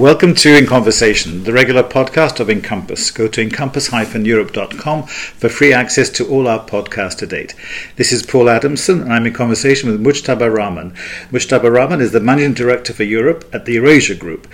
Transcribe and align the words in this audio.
Welcome 0.00 0.34
to 0.36 0.56
In 0.56 0.64
Conversation, 0.64 1.44
the 1.44 1.52
regular 1.52 1.82
podcast 1.82 2.40
of 2.40 2.48
Encompass. 2.48 3.10
Go 3.10 3.28
to 3.28 3.42
encompass-europe.com 3.42 5.02
for 5.02 5.48
free 5.50 5.74
access 5.74 6.08
to 6.08 6.26
all 6.26 6.48
our 6.48 6.66
podcasts 6.66 7.18
to 7.18 7.26
date. 7.26 7.54
This 7.96 8.10
is 8.10 8.22
Paul 8.22 8.48
Adamson, 8.48 9.02
and 9.02 9.12
I'm 9.12 9.26
in 9.26 9.34
conversation 9.34 9.90
with 9.90 10.00
Mujtaba 10.02 10.50
Rahman. 10.50 10.92
Mujtaba 11.30 11.70
Rahman 11.70 12.00
is 12.00 12.12
the 12.12 12.20
Managing 12.20 12.54
Director 12.54 12.94
for 12.94 13.04
Europe 13.04 13.44
at 13.52 13.66
the 13.66 13.74
Eurasia 13.74 14.14
Group. 14.14 14.48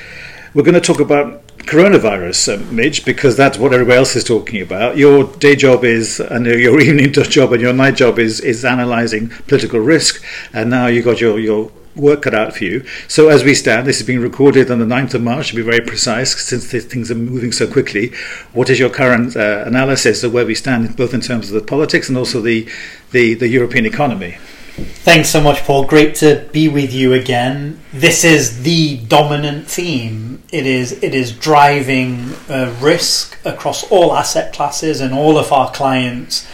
We're 0.52 0.64
going 0.64 0.74
to 0.74 0.80
talk 0.80 0.98
about 0.98 1.46
coronavirus, 1.58 2.54
uh, 2.54 2.72
Mitch, 2.72 3.04
because 3.04 3.36
that's 3.36 3.56
what 3.56 3.72
everybody 3.72 3.98
else 3.98 4.16
is 4.16 4.24
talking 4.24 4.60
about. 4.60 4.96
Your 4.96 5.32
day 5.36 5.54
job 5.54 5.84
is, 5.84 6.18
and 6.18 6.44
your 6.44 6.80
evening 6.80 7.12
job 7.12 7.52
and 7.52 7.62
your 7.62 7.72
night 7.72 7.94
job 7.94 8.18
is, 8.18 8.40
is 8.40 8.64
analysing 8.64 9.28
political 9.46 9.78
risk, 9.78 10.24
and 10.52 10.70
now 10.70 10.88
you've 10.88 11.04
got 11.04 11.20
your, 11.20 11.38
your 11.38 11.70
work 11.96 12.22
cut 12.22 12.34
out 12.34 12.54
for 12.54 12.64
you. 12.64 12.84
So 13.08 13.28
as 13.28 13.42
we 13.42 13.54
stand, 13.54 13.86
this 13.86 14.00
is 14.00 14.06
being 14.06 14.20
recorded 14.20 14.70
on 14.70 14.78
the 14.78 14.84
9th 14.84 15.14
of 15.14 15.22
March, 15.22 15.48
to 15.48 15.56
be 15.56 15.62
very 15.62 15.80
precise, 15.80 16.36
since 16.36 16.70
things 16.70 17.10
are 17.10 17.16
moving 17.16 17.52
so 17.52 17.70
quickly. 17.70 18.12
What 18.52 18.70
is 18.70 18.78
your 18.78 18.90
current 18.90 19.36
uh, 19.36 19.64
analysis 19.66 20.22
of 20.22 20.32
where 20.32 20.46
we 20.46 20.54
stand, 20.54 20.96
both 20.96 21.14
in 21.14 21.20
terms 21.20 21.48
of 21.48 21.54
the 21.54 21.66
politics 21.66 22.08
and 22.08 22.16
also 22.16 22.40
the, 22.40 22.68
the, 23.12 23.34
the 23.34 23.48
European 23.48 23.86
economy? 23.86 24.36
Thanks 24.76 25.30
so 25.30 25.40
much, 25.40 25.62
Paul. 25.64 25.86
Great 25.86 26.16
to 26.16 26.46
be 26.52 26.68
with 26.68 26.92
you 26.92 27.14
again. 27.14 27.80
This 27.94 28.24
is 28.24 28.62
the 28.62 28.98
dominant 28.98 29.68
theme. 29.68 30.42
It 30.52 30.66
is 30.66 31.02
it 31.02 31.14
is 31.14 31.32
driving 31.32 32.34
uh, 32.50 32.76
risk 32.78 33.38
across 33.46 33.90
all 33.90 34.14
asset 34.14 34.52
classes, 34.52 35.00
and 35.00 35.14
all 35.14 35.38
of 35.38 35.50
our 35.50 35.70
clients 35.70 36.46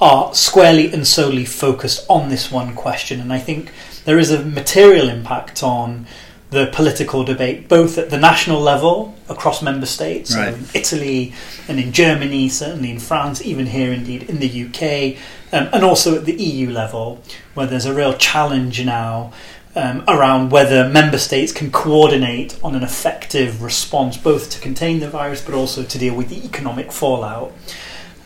are 0.00 0.34
squarely 0.34 0.90
and 0.92 1.06
solely 1.06 1.44
focused 1.44 2.06
on 2.08 2.30
this 2.30 2.50
one 2.50 2.74
question. 2.74 3.20
And 3.20 3.34
I 3.34 3.38
think 3.38 3.70
there 4.08 4.18
is 4.18 4.30
a 4.30 4.42
material 4.42 5.06
impact 5.10 5.62
on 5.62 6.06
the 6.48 6.70
political 6.72 7.24
debate, 7.24 7.68
both 7.68 7.98
at 7.98 8.08
the 8.08 8.16
national 8.16 8.58
level 8.58 9.14
across 9.28 9.60
member 9.60 9.84
states, 9.84 10.34
right. 10.34 10.54
in 10.54 10.64
Italy 10.72 11.34
and 11.68 11.78
in 11.78 11.92
Germany, 11.92 12.48
certainly 12.48 12.90
in 12.90 12.98
France, 12.98 13.44
even 13.44 13.66
here 13.66 13.92
indeed 13.92 14.22
in 14.22 14.38
the 14.38 14.48
UK, 14.48 15.18
um, 15.52 15.68
and 15.74 15.84
also 15.84 16.16
at 16.16 16.24
the 16.24 16.32
EU 16.32 16.70
level, 16.70 17.22
where 17.52 17.66
there's 17.66 17.84
a 17.84 17.92
real 17.92 18.14
challenge 18.14 18.82
now 18.82 19.30
um, 19.76 20.02
around 20.08 20.52
whether 20.52 20.88
member 20.88 21.18
states 21.18 21.52
can 21.52 21.70
coordinate 21.70 22.58
on 22.64 22.74
an 22.74 22.82
effective 22.82 23.62
response, 23.62 24.16
both 24.16 24.48
to 24.52 24.58
contain 24.58 25.00
the 25.00 25.10
virus 25.10 25.44
but 25.44 25.52
also 25.52 25.82
to 25.82 25.98
deal 25.98 26.14
with 26.14 26.30
the 26.30 26.46
economic 26.46 26.92
fallout. 26.92 27.52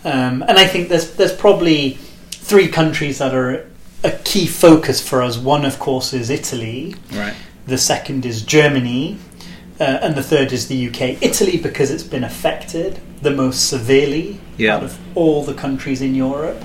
Um, 0.05 0.45
and 0.47 0.61
I 0.61 0.67
think 0.69 0.91
there's 0.91 1.17
there's 1.17 1.35
probably 1.35 1.99
three 2.31 2.69
countries 2.69 3.19
that 3.19 3.35
are 3.35 3.69
a 4.05 4.11
key 4.25 4.47
focus 4.47 5.07
for 5.07 5.23
us. 5.23 5.39
One, 5.39 5.65
of 5.65 5.79
course, 5.79 6.13
is 6.13 6.31
Italy. 6.31 6.95
Right. 7.13 7.35
The 7.67 7.79
second 7.79 8.27
is 8.27 8.43
Germany. 8.43 9.19
Uh, 9.81 9.99
and 10.03 10.15
the 10.15 10.23
third 10.23 10.53
is 10.53 10.69
the 10.69 10.89
UK. 10.89 11.23
Italy, 11.23 11.57
because 11.57 11.91
it's 11.91 12.03
been 12.03 12.25
affected 12.25 13.01
the 13.21 13.31
most 13.31 13.69
severely 13.69 14.41
yeah. 14.57 14.77
out 14.77 14.85
of 14.85 14.99
all 15.17 15.45
the 15.45 15.55
countries 15.55 16.03
in 16.03 16.15
Europe. 16.15 16.63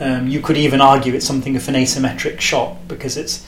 Um, 0.00 0.28
you 0.28 0.40
could 0.40 0.56
even 0.56 0.80
argue 0.80 1.14
it's 1.14 1.26
something 1.26 1.56
of 1.56 1.66
an 1.68 1.74
asymmetric 1.74 2.40
shock 2.40 2.76
because 2.86 3.16
it's 3.16 3.46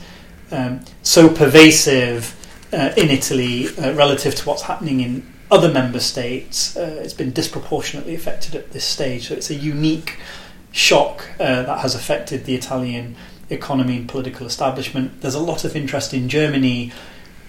um, 0.51 0.81
so 1.01 1.29
pervasive 1.29 2.35
uh, 2.73 2.93
in 2.97 3.09
Italy 3.09 3.67
uh, 3.77 3.93
relative 3.93 4.35
to 4.35 4.47
what's 4.47 4.63
happening 4.63 5.01
in 5.01 5.33
other 5.49 5.71
member 5.71 5.99
states. 5.99 6.75
Uh, 6.77 6.99
it's 7.03 7.13
been 7.13 7.31
disproportionately 7.31 8.15
affected 8.15 8.55
at 8.55 8.71
this 8.71 8.85
stage. 8.85 9.27
So 9.27 9.35
it's 9.35 9.49
a 9.49 9.55
unique 9.55 10.17
shock 10.71 11.27
uh, 11.39 11.63
that 11.63 11.79
has 11.79 11.95
affected 11.95 12.45
the 12.45 12.55
Italian 12.55 13.15
economy 13.49 13.97
and 13.97 14.07
political 14.09 14.47
establishment. 14.47 15.21
There's 15.21 15.35
a 15.35 15.39
lot 15.39 15.65
of 15.65 15.75
interest 15.75 16.13
in 16.13 16.29
Germany 16.29 16.91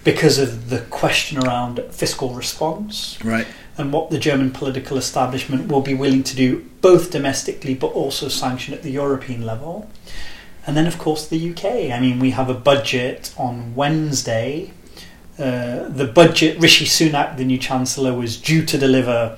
because 0.03 0.37
of 0.37 0.69
the 0.69 0.79
question 0.79 1.37
around 1.37 1.81
fiscal 1.91 2.33
response. 2.33 3.17
Right. 3.23 3.47
And 3.77 3.91
what 3.91 4.09
the 4.09 4.19
German 4.19 4.51
political 4.51 4.97
establishment 4.97 5.71
will 5.71 5.81
be 5.81 5.93
willing 5.93 6.23
to 6.23 6.35
do, 6.35 6.69
both 6.81 7.09
domestically 7.11 7.73
but 7.73 7.87
also 7.87 8.27
sanction 8.27 8.73
at 8.73 8.83
the 8.83 8.91
European 8.91 9.45
level. 9.45 9.89
And 10.67 10.77
then, 10.77 10.87
of 10.87 10.97
course, 10.97 11.27
the 11.27 11.51
UK. 11.51 11.91
I 11.91 11.99
mean, 11.99 12.19
we 12.19 12.31
have 12.31 12.49
a 12.49 12.53
budget 12.53 13.33
on 13.37 13.75
Wednesday. 13.75 14.71
Uh, 15.37 15.89
the 15.89 16.05
budget, 16.05 16.59
Rishi 16.59 16.85
Sunak, 16.85 17.37
the 17.37 17.43
new 17.43 17.57
Chancellor, 17.57 18.13
was 18.13 18.39
due 18.39 18.63
to 18.65 18.77
deliver 18.77 19.37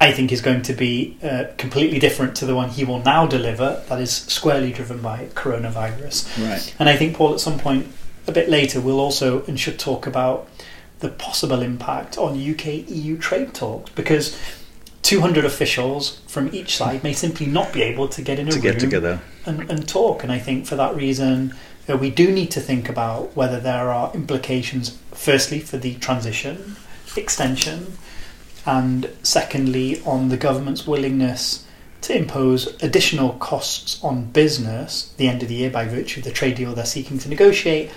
I 0.00 0.12
think 0.12 0.32
is 0.32 0.40
going 0.40 0.62
to 0.62 0.72
be 0.72 1.16
uh, 1.22 1.44
completely 1.56 1.98
different 1.98 2.36
to 2.36 2.46
the 2.46 2.54
one 2.54 2.68
he 2.70 2.84
will 2.84 2.98
now 2.98 3.26
deliver, 3.26 3.82
that 3.88 4.00
is 4.00 4.12
squarely 4.12 4.72
driven 4.72 5.00
by 5.00 5.26
coronavirus. 5.34 6.46
Right. 6.46 6.74
And 6.78 6.88
I 6.88 6.96
think, 6.96 7.16
Paul, 7.16 7.34
at 7.34 7.40
some 7.40 7.58
point 7.58 7.86
a 8.26 8.32
bit 8.32 8.48
later, 8.48 8.80
we'll 8.80 9.00
also 9.00 9.44
and 9.44 9.58
should 9.58 9.78
talk 9.78 10.06
about 10.06 10.48
the 11.00 11.10
possible 11.10 11.62
impact 11.62 12.16
on 12.18 12.32
UK 12.32 12.88
EU 12.88 13.18
trade 13.18 13.54
talks 13.54 13.90
because 13.90 14.38
200 15.02 15.44
officials 15.44 16.20
from 16.26 16.52
each 16.54 16.76
side 16.76 17.02
may 17.04 17.12
simply 17.12 17.46
not 17.46 17.72
be 17.72 17.82
able 17.82 18.08
to 18.08 18.22
get 18.22 18.38
in 18.38 18.48
a 18.48 18.50
to 18.50 18.56
room 18.56 18.62
get 18.62 18.80
together 18.80 19.20
and, 19.44 19.70
and 19.70 19.86
talk. 19.86 20.22
And 20.22 20.32
I 20.32 20.38
think 20.38 20.66
for 20.66 20.76
that 20.76 20.96
reason, 20.96 21.54
uh, 21.88 21.96
we 21.96 22.10
do 22.10 22.32
need 22.32 22.50
to 22.52 22.60
think 22.60 22.88
about 22.88 23.36
whether 23.36 23.60
there 23.60 23.90
are 23.90 24.12
implications, 24.14 24.98
firstly, 25.12 25.60
for 25.60 25.76
the 25.76 25.96
transition, 25.96 26.76
extension, 27.16 27.98
and 28.66 29.10
secondly, 29.22 30.02
on 30.04 30.28
the 30.28 30.36
government's 30.36 30.86
willingness 30.86 31.64
to 32.02 32.16
impose 32.16 32.82
additional 32.82 33.30
costs 33.34 34.02
on 34.04 34.26
business 34.26 35.14
the 35.16 35.26
end 35.26 35.42
of 35.42 35.48
the 35.48 35.54
year 35.54 35.70
by 35.70 35.86
virtue 35.86 36.20
of 36.20 36.24
the 36.24 36.30
trade 36.30 36.54
deal 36.54 36.74
they're 36.74 36.84
seeking 36.84 37.18
to 37.18 37.30
negotiate 37.30 37.90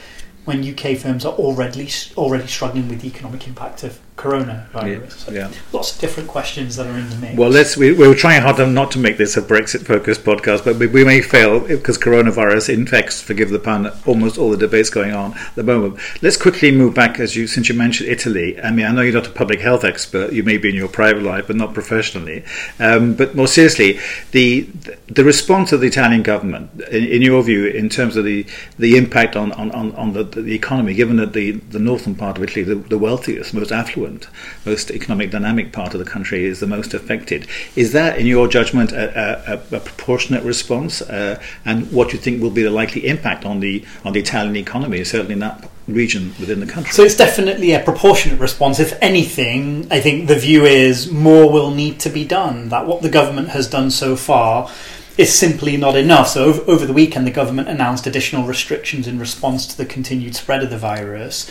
when 0.45 0.65
UK 0.65 0.97
firms 0.97 1.25
are 1.25 1.33
already 1.33 1.89
already 2.15 2.47
struggling 2.47 2.87
with 2.87 3.01
the 3.01 3.07
economic 3.07 3.45
impact 3.47 3.83
of 3.83 3.99
coronavirus. 4.17 5.31
Yeah, 5.31 5.49
yeah. 5.49 5.51
Lots 5.71 5.93
of 5.93 6.01
different 6.01 6.27
questions 6.27 6.75
that 6.75 6.87
are 6.87 6.97
in 6.97 7.09
the 7.09 7.15
mix. 7.17 7.37
Well, 7.37 7.49
let's 7.49 7.77
we, 7.77 7.93
we 7.93 8.07
were 8.07 8.15
trying 8.15 8.41
hard 8.41 8.57
not 8.69 8.91
to 8.91 8.99
make 8.99 9.17
this 9.17 9.37
a 9.37 9.41
Brexit 9.41 9.85
focused 9.85 10.23
podcast, 10.23 10.65
but 10.65 10.75
we, 10.77 10.87
we 10.87 11.05
may 11.05 11.21
fail 11.21 11.59
because 11.59 11.97
coronavirus 11.97 12.73
infects, 12.73 13.21
forgive 13.21 13.49
the 13.51 13.59
pun, 13.59 13.91
almost 14.05 14.37
all 14.37 14.49
the 14.49 14.57
debates 14.57 14.89
going 14.89 15.13
on 15.13 15.37
at 15.37 15.55
the 15.55 15.63
moment. 15.63 15.99
Let's 16.21 16.37
quickly 16.37 16.71
move 16.71 16.95
back 16.95 17.19
as 17.19 17.35
you 17.35 17.47
since 17.47 17.69
you 17.69 17.75
mentioned 17.75 18.09
Italy. 18.09 18.59
I 18.59 18.71
mean, 18.71 18.85
I 18.85 18.91
know 18.91 19.01
you're 19.01 19.13
not 19.13 19.27
a 19.27 19.31
public 19.31 19.61
health 19.61 19.83
expert. 19.83 20.33
You 20.33 20.43
may 20.43 20.57
be 20.57 20.69
in 20.69 20.75
your 20.75 20.89
private 20.89 21.23
life, 21.23 21.47
but 21.47 21.55
not 21.55 21.73
professionally. 21.73 22.43
Um, 22.79 23.13
but 23.13 23.35
more 23.35 23.47
seriously, 23.47 23.99
the 24.31 24.67
the 25.07 25.23
response 25.23 25.71
of 25.71 25.79
the 25.81 25.87
Italian 25.87 26.23
government, 26.23 26.81
in, 26.91 27.05
in 27.05 27.21
your 27.21 27.43
view, 27.43 27.67
in 27.67 27.87
terms 27.87 28.17
of 28.17 28.25
the 28.25 28.45
the 28.79 28.97
impact 28.97 29.35
on 29.35 29.51
on, 29.51 29.71
on 29.71 30.13
the 30.13 30.23
the 30.23 30.55
economy, 30.55 30.93
given 30.93 31.17
that 31.17 31.33
the, 31.33 31.51
the 31.51 31.79
northern 31.79 32.15
part 32.15 32.37
of 32.37 32.43
Italy, 32.43 32.63
the, 32.63 32.75
the 32.75 32.97
wealthiest, 32.97 33.53
most 33.53 33.71
affluent, 33.71 34.06
most 34.65 34.91
economic 34.91 35.31
dynamic 35.31 35.71
part 35.71 35.93
of 35.93 35.99
the 35.99 36.05
country, 36.05 36.45
is 36.45 36.59
the 36.59 36.67
most 36.67 36.93
affected. 36.93 37.47
Is 37.75 37.91
that, 37.93 38.19
in 38.19 38.25
your 38.25 38.47
judgment, 38.47 38.91
a, 38.91 39.53
a, 39.53 39.77
a 39.77 39.79
proportionate 39.79 40.43
response? 40.43 41.01
Uh, 41.01 41.41
and 41.65 41.91
what 41.91 42.09
do 42.09 42.17
you 42.17 42.21
think 42.21 42.41
will 42.41 42.51
be 42.51 42.63
the 42.63 42.71
likely 42.71 43.07
impact 43.07 43.45
on 43.45 43.59
the 43.59 43.85
on 44.03 44.13
the 44.13 44.19
Italian 44.19 44.55
economy, 44.55 45.03
certainly 45.03 45.33
in 45.33 45.39
that 45.39 45.69
region 45.87 46.33
within 46.39 46.59
the 46.59 46.65
country? 46.65 46.91
So 46.91 47.03
it's 47.03 47.17
definitely 47.17 47.73
a 47.73 47.79
proportionate 47.79 48.39
response. 48.39 48.79
If 48.79 48.97
anything, 49.01 49.87
I 49.91 49.99
think 49.99 50.27
the 50.27 50.35
view 50.35 50.65
is 50.65 51.11
more 51.11 51.51
will 51.51 51.71
need 51.71 51.99
to 52.01 52.09
be 52.09 52.25
done. 52.25 52.69
That 52.69 52.87
what 52.87 53.01
the 53.01 53.09
government 53.09 53.49
has 53.49 53.69
done 53.69 53.91
so 53.91 54.15
far 54.15 54.69
is 55.17 55.33
simply 55.33 55.77
not 55.77 55.95
enough. 55.95 56.29
So, 56.29 56.45
over, 56.45 56.71
over, 56.71 56.85
the 56.85 56.93
weekend, 56.93 57.25
the 57.25 57.31
government 57.31 57.67
announced 57.67 58.05
additional 58.05 58.45
restrictions 58.45 59.07
in 59.07 59.17
response 59.19 59.65
to 59.67 59.77
the 59.77 59.85
continued 59.85 60.35
spread 60.35 60.63
of 60.63 60.69
the 60.69 60.77
virus. 60.77 61.49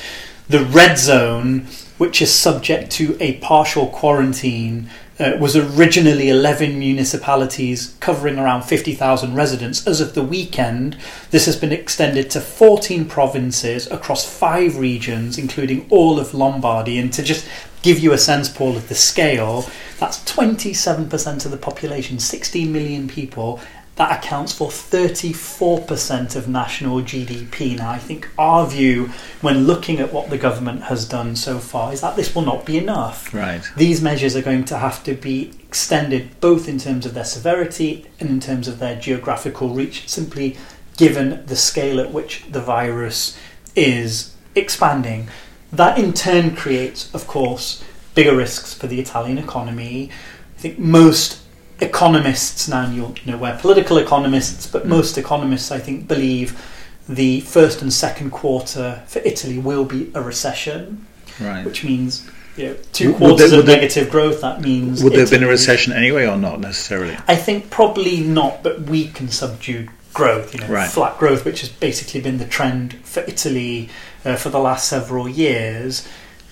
The 0.48 0.64
red 0.64 0.98
zone, 0.98 1.66
which 1.98 2.20
is 2.20 2.32
subject 2.32 2.90
to 2.92 3.16
a 3.20 3.34
partial 3.38 3.86
quarantine, 3.88 4.88
uh, 5.18 5.32
was 5.40 5.56
originally 5.56 6.28
11 6.28 6.78
municipalities 6.78 7.96
covering 8.00 8.38
around 8.38 8.62
50,000 8.62 9.34
residents. 9.34 9.86
As 9.86 10.00
of 10.00 10.14
the 10.14 10.22
weekend, 10.22 10.96
this 11.30 11.46
has 11.46 11.56
been 11.56 11.72
extended 11.72 12.30
to 12.30 12.40
14 12.40 13.06
provinces 13.06 13.90
across 13.90 14.30
five 14.30 14.76
regions, 14.76 15.38
including 15.38 15.86
all 15.88 16.20
of 16.20 16.34
Lombardy. 16.34 16.98
And 16.98 17.12
to 17.14 17.22
just 17.22 17.46
give 17.80 17.98
you 17.98 18.12
a 18.12 18.18
sense, 18.18 18.48
Paul, 18.48 18.76
of 18.76 18.88
the 18.88 18.94
scale, 18.94 19.70
that's 19.98 20.18
27% 20.30 21.46
of 21.46 21.50
the 21.50 21.56
population, 21.56 22.18
16 22.18 22.70
million 22.70 23.08
people. 23.08 23.60
That 23.96 24.18
accounts 24.18 24.52
for 24.52 24.68
34% 24.68 26.36
of 26.36 26.48
national 26.48 27.00
GDP. 27.00 27.78
Now, 27.78 27.90
I 27.90 27.98
think 27.98 28.28
our 28.38 28.66
view 28.66 29.10
when 29.40 29.66
looking 29.66 30.00
at 30.00 30.12
what 30.12 30.28
the 30.28 30.36
government 30.36 30.82
has 30.84 31.08
done 31.08 31.34
so 31.34 31.58
far 31.58 31.94
is 31.94 32.02
that 32.02 32.14
this 32.14 32.34
will 32.34 32.42
not 32.42 32.66
be 32.66 32.76
enough. 32.76 33.32
Right. 33.32 33.62
These 33.74 34.02
measures 34.02 34.36
are 34.36 34.42
going 34.42 34.66
to 34.66 34.76
have 34.76 35.02
to 35.04 35.14
be 35.14 35.52
extended 35.66 36.40
both 36.40 36.68
in 36.68 36.78
terms 36.78 37.06
of 37.06 37.14
their 37.14 37.24
severity 37.24 38.04
and 38.20 38.28
in 38.28 38.40
terms 38.40 38.68
of 38.68 38.78
their 38.78 39.00
geographical 39.00 39.70
reach, 39.70 40.06
simply 40.08 40.58
given 40.98 41.44
the 41.46 41.56
scale 41.56 41.98
at 41.98 42.12
which 42.12 42.44
the 42.50 42.60
virus 42.60 43.38
is 43.74 44.34
expanding. 44.54 45.28
That 45.72 45.98
in 45.98 46.12
turn 46.12 46.54
creates, 46.54 47.12
of 47.14 47.26
course, 47.26 47.82
bigger 48.14 48.36
risks 48.36 48.74
for 48.74 48.86
the 48.88 49.00
Italian 49.00 49.38
economy. 49.38 50.10
I 50.56 50.60
think 50.60 50.78
most 50.78 51.40
economists 51.80 52.68
now, 52.68 52.90
you'll 52.90 53.14
know 53.26 53.36
we're 53.36 53.56
political 53.58 53.98
economists, 53.98 54.66
but 54.66 54.84
mm. 54.84 54.88
most 54.88 55.18
economists, 55.18 55.70
I 55.70 55.78
think, 55.78 56.08
believe 56.08 56.60
the 57.08 57.40
first 57.42 57.82
and 57.82 57.92
second 57.92 58.30
quarter 58.30 59.02
for 59.06 59.20
Italy 59.20 59.58
will 59.58 59.84
be 59.84 60.10
a 60.14 60.22
recession, 60.22 61.06
right. 61.40 61.64
which 61.64 61.84
means 61.84 62.28
you 62.56 62.68
know, 62.68 62.76
two 62.92 63.08
Would 63.12 63.18
quarters 63.18 63.50
there- 63.50 63.60
of 63.60 63.66
there- 63.66 63.76
negative 63.76 64.10
growth. 64.10 64.40
That 64.40 64.60
means 64.60 65.02
Would 65.02 65.12
there 65.12 65.20
have 65.20 65.30
been 65.30 65.44
a 65.44 65.48
recession 65.48 65.92
anyway, 65.92 66.26
or 66.26 66.36
not 66.36 66.60
necessarily? 66.60 67.16
I 67.28 67.36
think 67.36 67.70
probably 67.70 68.20
not, 68.20 68.62
but 68.62 68.82
weak 68.82 69.20
and 69.20 69.32
subdued 69.32 69.90
growth. 70.14 70.54
You 70.54 70.60
know, 70.60 70.68
Right. 70.68 70.90
flat 70.90 71.18
growth, 71.18 71.44
which 71.44 71.60
has 71.60 71.68
basically 71.68 72.20
been 72.20 72.38
the 72.38 72.46
trend 72.46 72.96
for 73.04 73.22
Italy 73.26 73.90
uh, 74.24 74.36
for 74.36 74.48
the 74.48 74.58
last 74.58 74.88
several 74.88 75.28
years. 75.28 76.08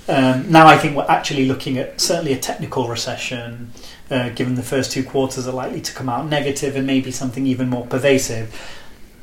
Um, 0.06 0.50
now, 0.50 0.66
I 0.66 0.76
think 0.76 0.94
we're 0.94 1.06
actually 1.08 1.46
looking 1.46 1.78
at 1.78 1.98
certainly 1.98 2.34
a 2.34 2.36
technical 2.36 2.86
recession, 2.88 3.72
uh, 4.10 4.30
given 4.30 4.54
the 4.54 4.62
first 4.62 4.92
two 4.92 5.02
quarters 5.02 5.46
are 5.46 5.52
likely 5.52 5.80
to 5.80 5.92
come 5.92 6.08
out 6.08 6.26
negative 6.26 6.76
and 6.76 6.86
maybe 6.86 7.10
something 7.10 7.46
even 7.46 7.68
more 7.68 7.86
pervasive. 7.86 8.54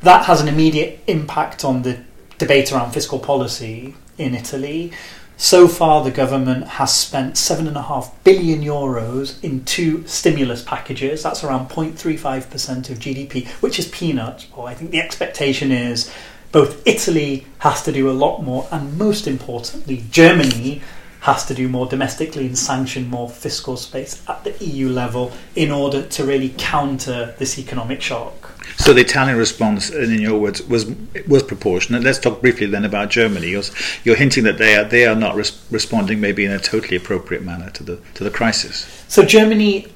That 0.01 0.25
has 0.25 0.41
an 0.41 0.47
immediate 0.47 0.99
impact 1.07 1.63
on 1.63 1.83
the 1.83 1.99
debate 2.37 2.71
around 2.71 2.91
fiscal 2.91 3.19
policy 3.19 3.93
in 4.17 4.33
Italy. 4.33 4.91
So 5.37 5.67
far, 5.67 6.03
the 6.03 6.11
government 6.11 6.67
has 6.67 6.95
spent 6.95 7.37
seven 7.37 7.67
and 7.67 7.75
a 7.75 7.81
half 7.81 8.23
billion 8.23 8.61
euros 8.61 9.43
in 9.43 9.65
two 9.65 10.05
stimulus 10.05 10.63
packages. 10.63 11.23
That's 11.23 11.43
around 11.43 11.69
0.35% 11.69 12.89
of 12.89 12.99
GDP, 12.99 13.47
which 13.61 13.79
is 13.79 13.87
peanuts. 13.87 14.47
Well, 14.55 14.67
I 14.67 14.75
think 14.75 14.91
the 14.91 14.99
expectation 14.99 15.71
is 15.71 16.11
both 16.51 16.85
Italy 16.85 17.47
has 17.59 17.81
to 17.83 17.91
do 17.91 18.09
a 18.09 18.11
lot 18.11 18.43
more, 18.43 18.67
and 18.71 18.97
most 18.97 19.25
importantly, 19.25 20.03
Germany 20.11 20.81
has 21.21 21.45
to 21.45 21.53
do 21.53 21.69
more 21.69 21.85
domestically 21.85 22.47
and 22.47 22.57
sanction 22.57 23.07
more 23.09 23.29
fiscal 23.29 23.77
space 23.77 24.23
at 24.27 24.43
the 24.43 24.65
EU 24.65 24.89
level 24.89 25.31
in 25.55 25.71
order 25.71 26.01
to 26.01 26.23
really 26.23 26.53
counter 26.57 27.35
this 27.37 27.59
economic 27.59 28.01
shock. 28.01 28.51
So 28.77 28.93
the 28.93 29.01
Italian 29.01 29.37
response, 29.37 29.91
in 29.91 30.19
your 30.19 30.39
words, 30.39 30.63
was 30.63 30.85
was 31.27 31.43
proportionate. 31.43 32.03
Let's 32.03 32.17
talk 32.17 32.41
briefly 32.41 32.65
then 32.65 32.85
about 32.85 33.09
Germany. 33.09 33.49
You're, 33.49 33.63
you're 34.03 34.15
hinting 34.15 34.43
that 34.45 34.57
they 34.57 34.75
are 34.75 34.83
they 34.83 35.05
are 35.05 35.15
not 35.15 35.35
res- 35.35 35.59
responding 35.69 36.19
maybe 36.19 36.43
in 36.45 36.51
a 36.51 36.59
totally 36.59 36.97
appropriate 36.97 37.43
manner 37.43 37.69
to 37.71 37.83
the 37.83 37.99
to 38.15 38.23
the 38.23 38.31
crisis. 38.31 38.87
So 39.07 39.23
Germany 39.23 39.87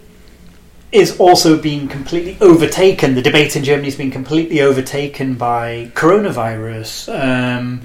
is 0.92 1.20
also 1.20 1.60
being 1.60 1.88
completely 1.88 2.38
overtaken. 2.40 3.16
The 3.16 3.22
debate 3.22 3.56
in 3.56 3.64
Germany 3.64 3.88
has 3.88 3.96
been 3.96 4.12
completely 4.12 4.62
overtaken 4.62 5.36
by 5.36 5.92
coronavirus. 5.96 7.10
Um, 7.10 7.82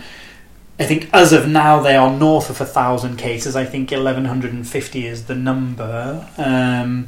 I 0.80 0.86
think 0.86 1.10
as 1.12 1.34
of 1.34 1.46
now 1.46 1.80
they 1.80 1.94
are 1.94 2.10
north 2.10 2.48
of 2.48 2.58
a 2.60 2.64
thousand 2.64 3.18
cases. 3.18 3.54
I 3.54 3.66
think 3.66 3.92
eleven 3.92 4.24
hundred 4.24 4.54
and 4.54 4.66
fifty 4.66 5.06
is 5.06 5.26
the 5.26 5.34
number. 5.34 6.26
Um, 6.38 7.06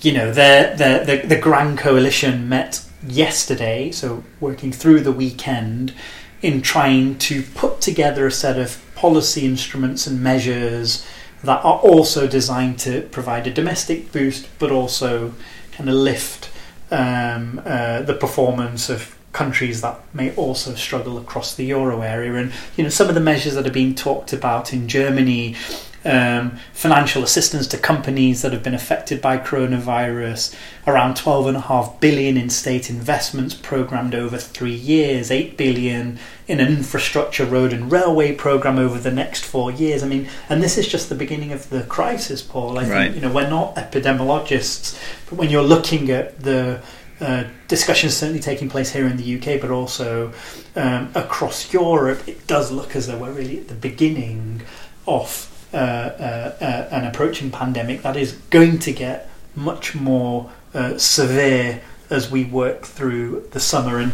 you 0.00 0.12
know, 0.12 0.32
their, 0.32 0.74
their, 0.76 1.04
the 1.04 1.26
the 1.26 1.38
Grand 1.38 1.76
Coalition 1.76 2.48
met 2.48 2.82
yesterday, 3.06 3.90
so 3.92 4.24
working 4.40 4.72
through 4.72 5.00
the 5.00 5.12
weekend 5.12 5.92
in 6.40 6.62
trying 6.62 7.18
to 7.18 7.42
put 7.42 7.82
together 7.82 8.26
a 8.26 8.32
set 8.32 8.58
of 8.58 8.80
policy 8.94 9.44
instruments 9.44 10.06
and 10.06 10.22
measures 10.22 11.06
that 11.44 11.62
are 11.62 11.78
also 11.80 12.26
designed 12.26 12.78
to 12.78 13.02
provide 13.10 13.46
a 13.46 13.52
domestic 13.52 14.10
boost, 14.10 14.48
but 14.58 14.72
also 14.72 15.34
kind 15.72 15.90
of 15.90 15.96
lift 15.96 16.50
um, 16.90 17.60
uh, 17.66 18.00
the 18.00 18.14
performance 18.14 18.88
of 18.88 19.14
countries 19.32 19.80
that 19.82 20.00
may 20.12 20.34
also 20.34 20.74
struggle 20.74 21.16
across 21.18 21.54
the 21.54 21.64
euro 21.64 22.00
area. 22.02 22.34
And 22.34 22.52
you 22.76 22.84
know, 22.84 22.90
some 22.90 23.08
of 23.08 23.14
the 23.14 23.20
measures 23.20 23.54
that 23.54 23.66
are 23.66 23.70
being 23.72 23.94
talked 23.94 24.32
about 24.32 24.72
in 24.72 24.88
Germany. 24.88 25.56
Um, 26.02 26.56
financial 26.72 27.22
assistance 27.22 27.66
to 27.66 27.76
companies 27.76 28.40
that 28.40 28.54
have 28.54 28.62
been 28.62 28.72
affected 28.72 29.20
by 29.20 29.36
coronavirus, 29.36 30.56
around 30.86 31.12
12.5 31.16 32.00
billion 32.00 32.38
in 32.38 32.48
state 32.48 32.88
investments 32.88 33.52
programmed 33.52 34.14
over 34.14 34.38
three 34.38 34.72
years, 34.72 35.30
8 35.30 35.58
billion 35.58 36.18
in 36.48 36.58
an 36.58 36.68
infrastructure 36.68 37.44
road 37.44 37.74
and 37.74 37.92
railway 37.92 38.34
program 38.34 38.78
over 38.78 38.98
the 38.98 39.10
next 39.10 39.44
four 39.44 39.70
years. 39.70 40.02
I 40.02 40.08
mean, 40.08 40.26
and 40.48 40.62
this 40.62 40.78
is 40.78 40.88
just 40.88 41.10
the 41.10 41.14
beginning 41.14 41.52
of 41.52 41.68
the 41.68 41.82
crisis, 41.82 42.40
Paul. 42.40 42.78
I 42.78 42.84
Right. 42.88 43.02
think 43.12 43.16
you 43.16 43.20
know 43.20 43.30
we're 43.34 43.50
not 43.50 43.76
epidemiologists, 43.76 44.98
but 45.28 45.38
when 45.38 45.50
you're 45.50 45.62
looking 45.62 46.10
at 46.10 46.40
the 46.42 46.80
uh, 47.20 47.44
discussions 47.68 48.16
certainly 48.16 48.40
taking 48.40 48.68
place 48.68 48.92
here 48.92 49.06
in 49.06 49.16
the 49.16 49.36
UK, 49.36 49.60
but 49.60 49.70
also 49.70 50.32
um, 50.76 51.10
across 51.14 51.72
Europe, 51.72 52.26
it 52.26 52.46
does 52.46 52.70
look 52.70 52.96
as 52.96 53.06
though 53.06 53.18
we're 53.18 53.32
really 53.32 53.58
at 53.58 53.68
the 53.68 53.74
beginning 53.74 54.62
of 55.06 55.50
uh, 55.72 55.76
uh, 55.76 56.54
uh, 56.60 56.88
an 56.90 57.06
approaching 57.06 57.50
pandemic 57.50 58.02
that 58.02 58.16
is 58.16 58.32
going 58.50 58.78
to 58.78 58.92
get 58.92 59.28
much 59.54 59.94
more 59.94 60.50
uh, 60.74 60.98
severe 60.98 61.80
as 62.08 62.30
we 62.30 62.44
work 62.44 62.84
through 62.84 63.46
the 63.52 63.60
summer. 63.60 63.98
And 63.98 64.12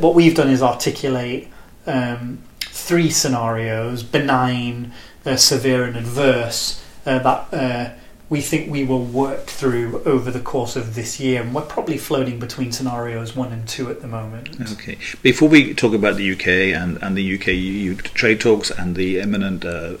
what 0.00 0.14
we've 0.14 0.34
done 0.34 0.48
is 0.48 0.62
articulate 0.62 1.48
um, 1.86 2.38
three 2.60 3.10
scenarios 3.10 4.02
benign, 4.02 4.92
severe, 5.36 5.84
and 5.84 5.94
adverse 5.94 6.82
that 7.04 7.98
we 8.30 8.40
think 8.40 8.70
we 8.70 8.84
will 8.84 9.04
work 9.04 9.46
through 9.46 10.02
over 10.04 10.30
the 10.30 10.40
course 10.40 10.76
of 10.76 10.94
this 10.94 11.18
year. 11.18 11.42
And 11.42 11.54
we're 11.54 11.62
probably 11.62 11.96
floating 11.96 12.38
between 12.38 12.72
scenarios 12.72 13.34
one 13.34 13.52
and 13.52 13.66
two 13.66 13.90
at 13.90 14.02
the 14.02 14.08
moment. 14.08 14.60
Okay. 14.72 14.98
Before 15.22 15.48
we 15.48 15.74
talk 15.74 15.94
about 15.94 16.16
the 16.16 16.32
UK 16.32 16.46
and, 16.78 17.02
and 17.02 17.16
the 17.16 17.34
UK 17.34 17.48
EU 17.48 17.94
trade 17.96 18.40
talks 18.40 18.70
and 18.70 18.96
the 18.96 19.20
imminent 19.20 19.64
uh, 19.64 19.96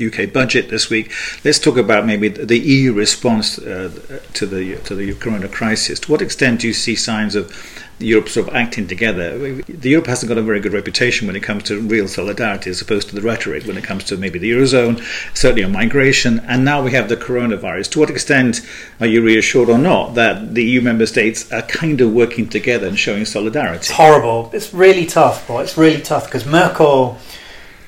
UK 0.00 0.32
budget 0.32 0.70
this 0.70 0.90
week, 0.90 1.12
let's 1.44 1.58
talk 1.58 1.76
about 1.76 2.06
maybe 2.06 2.28
the 2.28 2.58
EU 2.58 2.92
response 2.92 3.58
uh, 3.58 3.90
to 4.32 4.46
the 4.46 4.76
to 4.84 4.94
the 4.94 5.14
corona 5.14 5.48
crisis. 5.48 6.00
To 6.00 6.10
what 6.10 6.22
extent 6.22 6.60
do 6.60 6.66
you 6.66 6.72
see 6.72 6.94
signs 6.96 7.34
of 7.34 7.52
Europe 8.00 8.28
sort 8.28 8.48
of 8.48 8.54
acting 8.54 8.88
together? 8.88 9.38
The 9.62 9.90
Europe 9.90 10.08
hasn't 10.08 10.28
got 10.28 10.38
a 10.38 10.42
very 10.42 10.58
good 10.58 10.72
reputation 10.72 11.26
when 11.26 11.36
it 11.36 11.42
comes 11.42 11.62
to 11.64 11.80
real 11.80 12.08
solidarity, 12.08 12.70
as 12.70 12.80
opposed 12.80 13.08
to 13.10 13.14
the 13.14 13.22
rhetoric 13.22 13.64
when 13.66 13.76
it 13.76 13.84
comes 13.84 14.04
to 14.04 14.16
maybe 14.16 14.38
the 14.38 14.50
eurozone, 14.50 15.00
certainly 15.36 15.62
on 15.62 15.72
migration, 15.72 16.40
and 16.40 16.64
now 16.64 16.82
we 16.82 16.90
have 16.90 17.08
the 17.08 17.16
coronavirus. 17.16 17.92
To 17.92 18.00
what 18.00 18.10
extent 18.10 18.60
are 19.00 19.06
you 19.06 19.22
reassured 19.22 19.68
or 19.68 19.78
not 19.78 20.14
that 20.14 20.54
the 20.54 20.64
EU 20.64 20.80
member 20.80 21.06
states 21.06 21.50
are 21.52 21.62
kind 21.62 22.00
of 22.00 22.12
working 22.12 22.48
together 22.48 22.88
and 22.88 22.98
showing 22.98 23.24
solidarity? 23.24 23.76
It's 23.76 23.90
horrible. 23.90 24.50
It's 24.52 24.74
really 24.74 25.06
tough, 25.06 25.46
Paul. 25.46 25.60
It's 25.60 25.78
really 25.78 26.02
tough 26.02 26.24
because 26.24 26.44
Merkel 26.44 27.18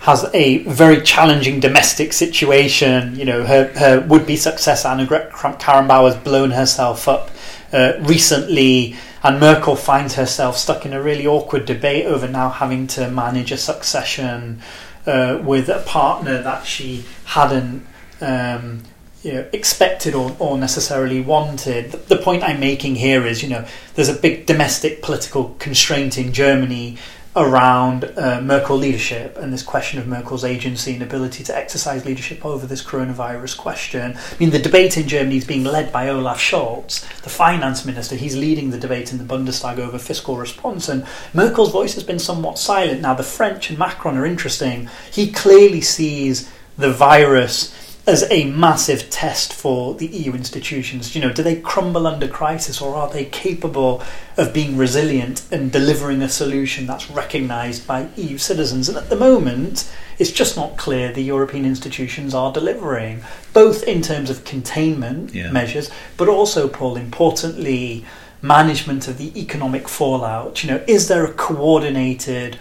has 0.07 0.25
a 0.35 0.59
very 0.59 1.03
challenging 1.03 1.59
domestic 1.59 2.13
situation. 2.13 3.17
You 3.17 3.25
know, 3.25 3.45
her, 3.45 3.73
her 3.77 4.01
would-be 4.03 4.37
successor 4.37 4.87
Annegret 4.87 5.33
Karrenbauer 5.33 6.13
has 6.13 6.23
blown 6.23 6.53
herself 6.53 7.09
up 7.09 7.29
uh, 7.73 7.95
recently, 8.03 8.95
and 9.25 9.41
Merkel 9.41 9.75
finds 9.75 10.15
herself 10.15 10.57
stuck 10.57 10.87
in 10.87 10.93
a 10.93 11.03
really 11.03 11.27
awkward 11.27 11.65
debate 11.65 12.07
over 12.07 12.29
now 12.29 12.51
having 12.51 12.87
to 12.87 13.11
manage 13.11 13.51
a 13.51 13.57
succession 13.57 14.63
uh, 15.07 15.41
with 15.43 15.69
a 15.69 15.83
partner 15.85 16.41
that 16.41 16.65
she 16.67 17.05
hadn't. 17.25 17.85
Um, 18.21 18.85
you 19.23 19.33
know, 19.33 19.47
expected 19.53 20.15
or, 20.15 20.37
or 20.39 20.57
necessarily 20.57 21.21
wanted. 21.21 21.91
The, 21.91 21.97
the 21.97 22.17
point 22.17 22.45
I'm 22.45 22.61
making 22.61 22.95
here 22.95 23.27
is, 23.27 23.43
you 23.43 23.49
know, 23.49 23.67
there's 23.97 24.09
a 24.09 24.15
big 24.15 24.47
domestic 24.47 25.03
political 25.03 25.57
constraint 25.59 26.17
in 26.17 26.33
Germany 26.33 26.97
around 27.37 28.05
uh, 28.17 28.41
Merkel 28.41 28.79
leadership 28.79 29.37
and 29.37 29.53
this 29.53 29.63
question 29.63 29.99
of 29.99 30.09
Merkel's 30.09 30.43
agency 30.43 30.95
and 30.95 31.03
ability 31.03 31.45
to 31.45 31.57
exercise 31.57 32.07
leadership 32.07 32.45
over 32.47 32.67
this 32.67 32.83
coronavirus 32.83 33.59
question. 33.59 34.17
I 34.17 34.37
mean, 34.41 34.51
the 34.51 34.59
debate 34.59 34.97
in 34.97 35.07
Germany 35.07 35.37
is 35.37 35.45
being 35.45 35.65
led 35.65 35.93
by 35.93 36.09
Olaf 36.09 36.41
Scholz, 36.41 37.01
the 37.23 37.29
finance 37.29 37.85
minister. 37.85 38.17
He's 38.17 38.37
leading 38.37 38.71
the 38.71 38.79
debate 38.79 39.13
in 39.13 39.19
the 39.19 39.25
Bundestag 39.25 39.79
over 39.79 39.99
fiscal 39.99 40.39
response, 40.39 40.89
and 40.89 41.07
Merkel's 41.35 41.71
voice 41.71 41.95
has 41.95 42.05
been 42.05 42.19
somewhat 42.19 42.59
silent. 42.59 43.03
Now, 43.03 43.13
the 43.13 43.23
French 43.23 43.69
and 43.69 43.79
Macron 43.79 44.17
are 44.17 44.25
interesting. 44.25 44.89
He 45.13 45.31
clearly 45.31 45.83
sees 45.83 46.51
the 46.79 46.93
virus 46.93 47.75
as 48.07 48.25
a 48.31 48.45
massive 48.45 49.11
test 49.11 49.53
for 49.53 49.95
the 49.95 50.07
EU 50.07 50.33
institutions. 50.33 51.15
You 51.17 51.23
know, 51.23 51.33
do 51.33 51.43
they 51.43 51.57
crumble 51.57 52.07
under 52.07 52.29
crisis 52.29 52.81
or 52.81 52.95
are 52.95 53.11
they 53.11 53.25
capable 53.25 54.01
of 54.37 54.53
being 54.55 54.77
resilient 54.77 55.43
and 55.51 55.73
delivering 55.73 56.23
a 56.23 56.29
solution 56.29 56.87
that's 56.87 57.11
recognised 57.11 57.85
by 57.87 58.07
EU 58.17 58.39
citizens? 58.39 58.89
And 58.89 58.97
at 58.97 59.11
the 59.11 59.17
moment, 59.17 59.91
it's 60.19 60.31
just 60.31 60.57
not 60.57 60.77
clear 60.77 61.13
the 61.13 61.23
European 61.23 61.65
institutions 61.65 62.33
are 62.33 62.53
delivering, 62.53 63.23
both 63.53 63.83
in 63.83 64.03
terms 64.03 64.31
of 64.31 64.45
containment 64.45 65.35
Yeah. 65.35 65.51
measures, 65.51 65.91
but 66.17 66.29
also, 66.29 66.69
Paul, 66.69 66.97
importantly, 66.97 68.05
management 68.41 69.09
of 69.09 69.19
the 69.19 69.39
economic 69.41 69.89
fallout. 69.89 70.63
You 70.63 70.71
know, 70.71 70.81
is 70.87 71.09
there 71.09 71.25
a 71.25 71.33
coordinated 71.33 72.57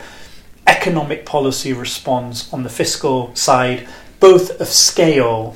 economic 0.66 1.26
policy 1.26 1.72
response 1.74 2.52
on 2.52 2.64
the 2.64 2.70
fiscal 2.70 3.30
side, 3.36 3.88
both 4.20 4.60
of 4.62 4.68
scale 4.68 5.56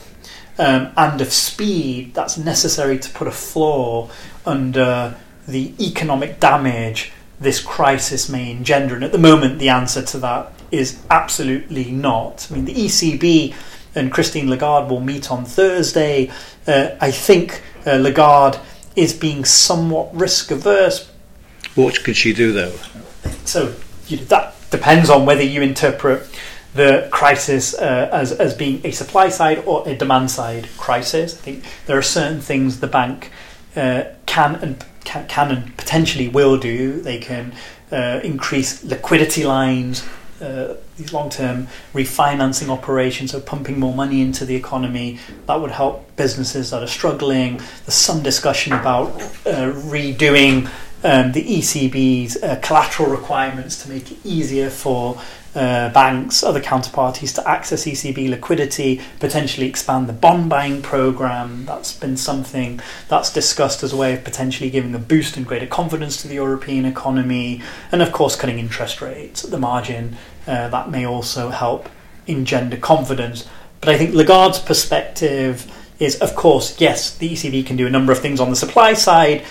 um, 0.57 0.91
and 0.97 1.21
of 1.21 1.31
speed, 1.31 2.13
that's 2.13 2.37
necessary 2.37 2.99
to 2.99 3.09
put 3.11 3.27
a 3.27 3.31
floor 3.31 4.09
under 4.45 5.15
the 5.47 5.73
economic 5.79 6.39
damage 6.39 7.11
this 7.39 7.61
crisis 7.61 8.29
may 8.29 8.51
engender. 8.51 8.95
And 8.95 9.03
at 9.03 9.11
the 9.11 9.17
moment, 9.17 9.59
the 9.59 9.69
answer 9.69 10.01
to 10.01 10.17
that 10.19 10.51
is 10.71 11.01
absolutely 11.09 11.89
not. 11.91 12.47
I 12.51 12.55
mean, 12.55 12.65
the 12.65 12.73
ECB 12.73 13.55
and 13.95 14.11
Christine 14.11 14.49
Lagarde 14.49 14.89
will 14.89 14.99
meet 14.99 15.31
on 15.31 15.45
Thursday. 15.45 16.29
Uh, 16.67 16.89
I 16.99 17.11
think 17.11 17.63
uh, 17.85 17.95
Lagarde 17.95 18.59
is 18.95 19.13
being 19.13 19.45
somewhat 19.45 20.13
risk 20.13 20.51
averse, 20.51 21.09
What 21.75 22.03
could 22.03 22.17
she 22.17 22.33
do 22.33 22.51
though? 22.51 22.75
so 23.45 23.73
you 24.07 24.17
know, 24.17 24.23
that 24.25 24.55
depends 24.71 25.09
on 25.09 25.25
whether 25.25 25.43
you 25.43 25.61
interpret 25.61 26.27
the 26.73 27.07
crisis 27.11 27.73
uh, 27.73 28.09
as, 28.11 28.31
as 28.31 28.53
being 28.53 28.81
a 28.85 28.91
supply 28.91 29.29
side 29.29 29.63
or 29.65 29.87
a 29.87 29.95
demand 29.95 30.29
side 30.31 30.67
crisis. 30.77 31.33
I 31.33 31.37
think 31.37 31.63
there 31.85 31.97
are 31.97 32.03
certain 32.03 32.41
things 32.41 32.79
the 32.79 32.87
bank 32.87 33.31
uh, 33.75 34.03
can 34.25 34.55
and 34.55 34.85
can, 35.03 35.27
can, 35.27 35.51
and 35.51 35.77
potentially 35.77 36.27
will 36.27 36.57
do. 36.57 37.01
They 37.01 37.17
can 37.17 37.53
uh, 37.91 38.19
increase 38.23 38.83
liquidity 38.83 39.45
lines, 39.45 40.07
uh, 40.41 40.75
these 40.97 41.11
long-term 41.11 41.67
refinancing 41.93 42.69
operations, 42.69 43.31
so 43.31 43.39
pumping 43.39 43.79
more 43.79 43.93
money 43.93 44.21
into 44.21 44.45
the 44.45 44.55
economy. 44.55 45.19
That 45.47 45.59
would 45.59 45.71
help 45.71 46.15
businesses 46.15 46.69
that 46.71 46.83
are 46.83 46.87
struggling. 46.87 47.57
There's 47.57 47.93
some 47.93 48.21
discussion 48.21 48.73
about 48.73 49.09
uh, 49.45 49.73
redoing 49.73 50.69
um, 51.03 51.31
the 51.31 51.43
ECB's 51.43 52.41
uh, 52.43 52.59
collateral 52.61 53.09
requirements 53.09 53.81
to 53.83 53.89
make 53.89 54.11
it 54.11 54.17
easier 54.23 54.69
for 54.69 55.19
uh, 55.55 55.89
banks, 55.89 56.43
other 56.43 56.61
counterparties 56.61 57.33
to 57.35 57.47
access 57.47 57.85
ECB 57.85 58.29
liquidity, 58.29 59.01
potentially 59.19 59.67
expand 59.67 60.07
the 60.07 60.13
bond 60.13 60.49
buying 60.49 60.81
program. 60.81 61.65
That's 61.65 61.93
been 61.93 62.17
something 62.17 62.79
that's 63.07 63.31
discussed 63.31 63.83
as 63.83 63.91
a 63.91 63.97
way 63.97 64.13
of 64.13 64.23
potentially 64.23 64.69
giving 64.69 64.93
a 64.93 64.99
boost 64.99 65.37
and 65.37 65.45
greater 65.45 65.67
confidence 65.67 66.21
to 66.21 66.27
the 66.27 66.35
European 66.35 66.85
economy. 66.85 67.61
And 67.91 68.01
of 68.01 68.11
course, 68.11 68.35
cutting 68.35 68.59
interest 68.59 69.01
rates 69.01 69.43
at 69.43 69.51
the 69.51 69.59
margin. 69.59 70.17
Uh, 70.45 70.69
that 70.69 70.89
may 70.89 71.05
also 71.05 71.49
help 71.49 71.89
engender 72.27 72.77
confidence. 72.77 73.47
But 73.81 73.89
I 73.89 73.97
think 73.97 74.13
Lagarde's 74.13 74.59
perspective 74.59 75.71
is, 75.99 76.19
of 76.19 76.35
course, 76.35 76.79
yes, 76.79 77.15
the 77.17 77.31
ECB 77.31 77.65
can 77.65 77.75
do 77.75 77.87
a 77.87 77.89
number 77.89 78.11
of 78.11 78.19
things 78.19 78.39
on 78.39 78.49
the 78.49 78.55
supply 78.55 78.93
side, 78.93 79.45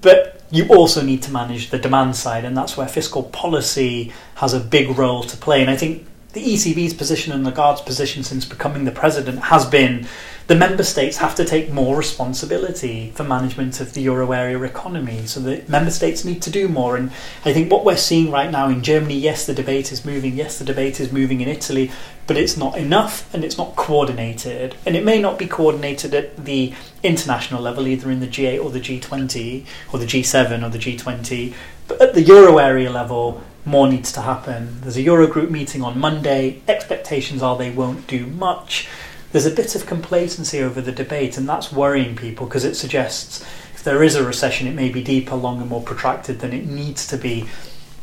but 0.00 0.39
you 0.50 0.66
also 0.68 1.02
need 1.02 1.22
to 1.22 1.30
manage 1.30 1.70
the 1.70 1.78
demand 1.78 2.16
side, 2.16 2.44
and 2.44 2.56
that's 2.56 2.76
where 2.76 2.88
fiscal 2.88 3.22
policy 3.22 4.12
has 4.36 4.52
a 4.52 4.60
big 4.60 4.98
role 4.98 5.22
to 5.22 5.36
play. 5.36 5.60
And 5.60 5.70
I 5.70 5.76
think 5.76 6.06
the 6.32 6.42
ECB's 6.42 6.94
position 6.94 7.32
and 7.32 7.44
Lagarde's 7.44 7.80
position 7.80 8.22
since 8.22 8.44
becoming 8.44 8.84
the 8.84 8.92
president 8.92 9.38
has 9.40 9.64
been 9.64 10.06
the 10.50 10.56
member 10.56 10.82
states 10.82 11.18
have 11.18 11.36
to 11.36 11.44
take 11.44 11.70
more 11.70 11.96
responsibility 11.96 13.12
for 13.14 13.22
management 13.22 13.80
of 13.80 13.94
the 13.94 14.00
euro 14.00 14.32
area 14.32 14.60
economy. 14.62 15.24
So 15.24 15.38
the 15.38 15.62
member 15.68 15.92
states 15.92 16.24
need 16.24 16.42
to 16.42 16.50
do 16.50 16.66
more. 16.66 16.96
And 16.96 17.12
I 17.44 17.52
think 17.52 17.70
what 17.70 17.84
we're 17.84 17.96
seeing 17.96 18.32
right 18.32 18.50
now 18.50 18.68
in 18.68 18.82
Germany, 18.82 19.16
yes, 19.16 19.46
the 19.46 19.54
debate 19.54 19.92
is 19.92 20.04
moving, 20.04 20.36
yes, 20.36 20.58
the 20.58 20.64
debate 20.64 20.98
is 20.98 21.12
moving 21.12 21.40
in 21.40 21.46
Italy, 21.46 21.92
but 22.26 22.36
it's 22.36 22.56
not 22.56 22.76
enough 22.76 23.32
and 23.32 23.44
it's 23.44 23.56
not 23.56 23.76
coordinated. 23.76 24.74
And 24.84 24.96
it 24.96 25.04
may 25.04 25.22
not 25.22 25.38
be 25.38 25.46
coordinated 25.46 26.14
at 26.14 26.44
the 26.44 26.74
international 27.04 27.62
level, 27.62 27.86
either 27.86 28.10
in 28.10 28.18
the 28.18 28.26
G8 28.26 28.60
or 28.60 28.70
the 28.70 28.80
G20 28.80 29.64
or 29.92 30.00
the 30.00 30.04
G7 30.04 30.66
or 30.66 30.68
the 30.68 30.78
G20, 30.78 31.54
but 31.86 32.02
at 32.02 32.14
the 32.14 32.22
euro 32.22 32.58
area 32.58 32.90
level, 32.90 33.40
more 33.64 33.86
needs 33.86 34.10
to 34.14 34.22
happen. 34.22 34.80
There's 34.80 34.96
a 34.96 35.04
Eurogroup 35.04 35.50
meeting 35.50 35.84
on 35.84 36.00
Monday. 36.00 36.60
Expectations 36.66 37.40
are 37.40 37.56
they 37.56 37.70
won't 37.70 38.08
do 38.08 38.26
much 38.26 38.88
there's 39.32 39.46
a 39.46 39.50
bit 39.50 39.74
of 39.74 39.86
complacency 39.86 40.60
over 40.60 40.80
the 40.80 40.92
debate, 40.92 41.36
and 41.36 41.48
that's 41.48 41.72
worrying 41.72 42.16
people 42.16 42.46
because 42.46 42.64
it 42.64 42.74
suggests 42.74 43.44
if 43.74 43.84
there 43.84 44.02
is 44.02 44.14
a 44.14 44.24
recession, 44.24 44.66
it 44.66 44.74
may 44.74 44.90
be 44.90 45.02
deeper, 45.02 45.34
longer, 45.34 45.64
more 45.64 45.82
protracted 45.82 46.40
than 46.40 46.52
it 46.52 46.66
needs 46.66 47.06
to 47.06 47.16
be 47.16 47.48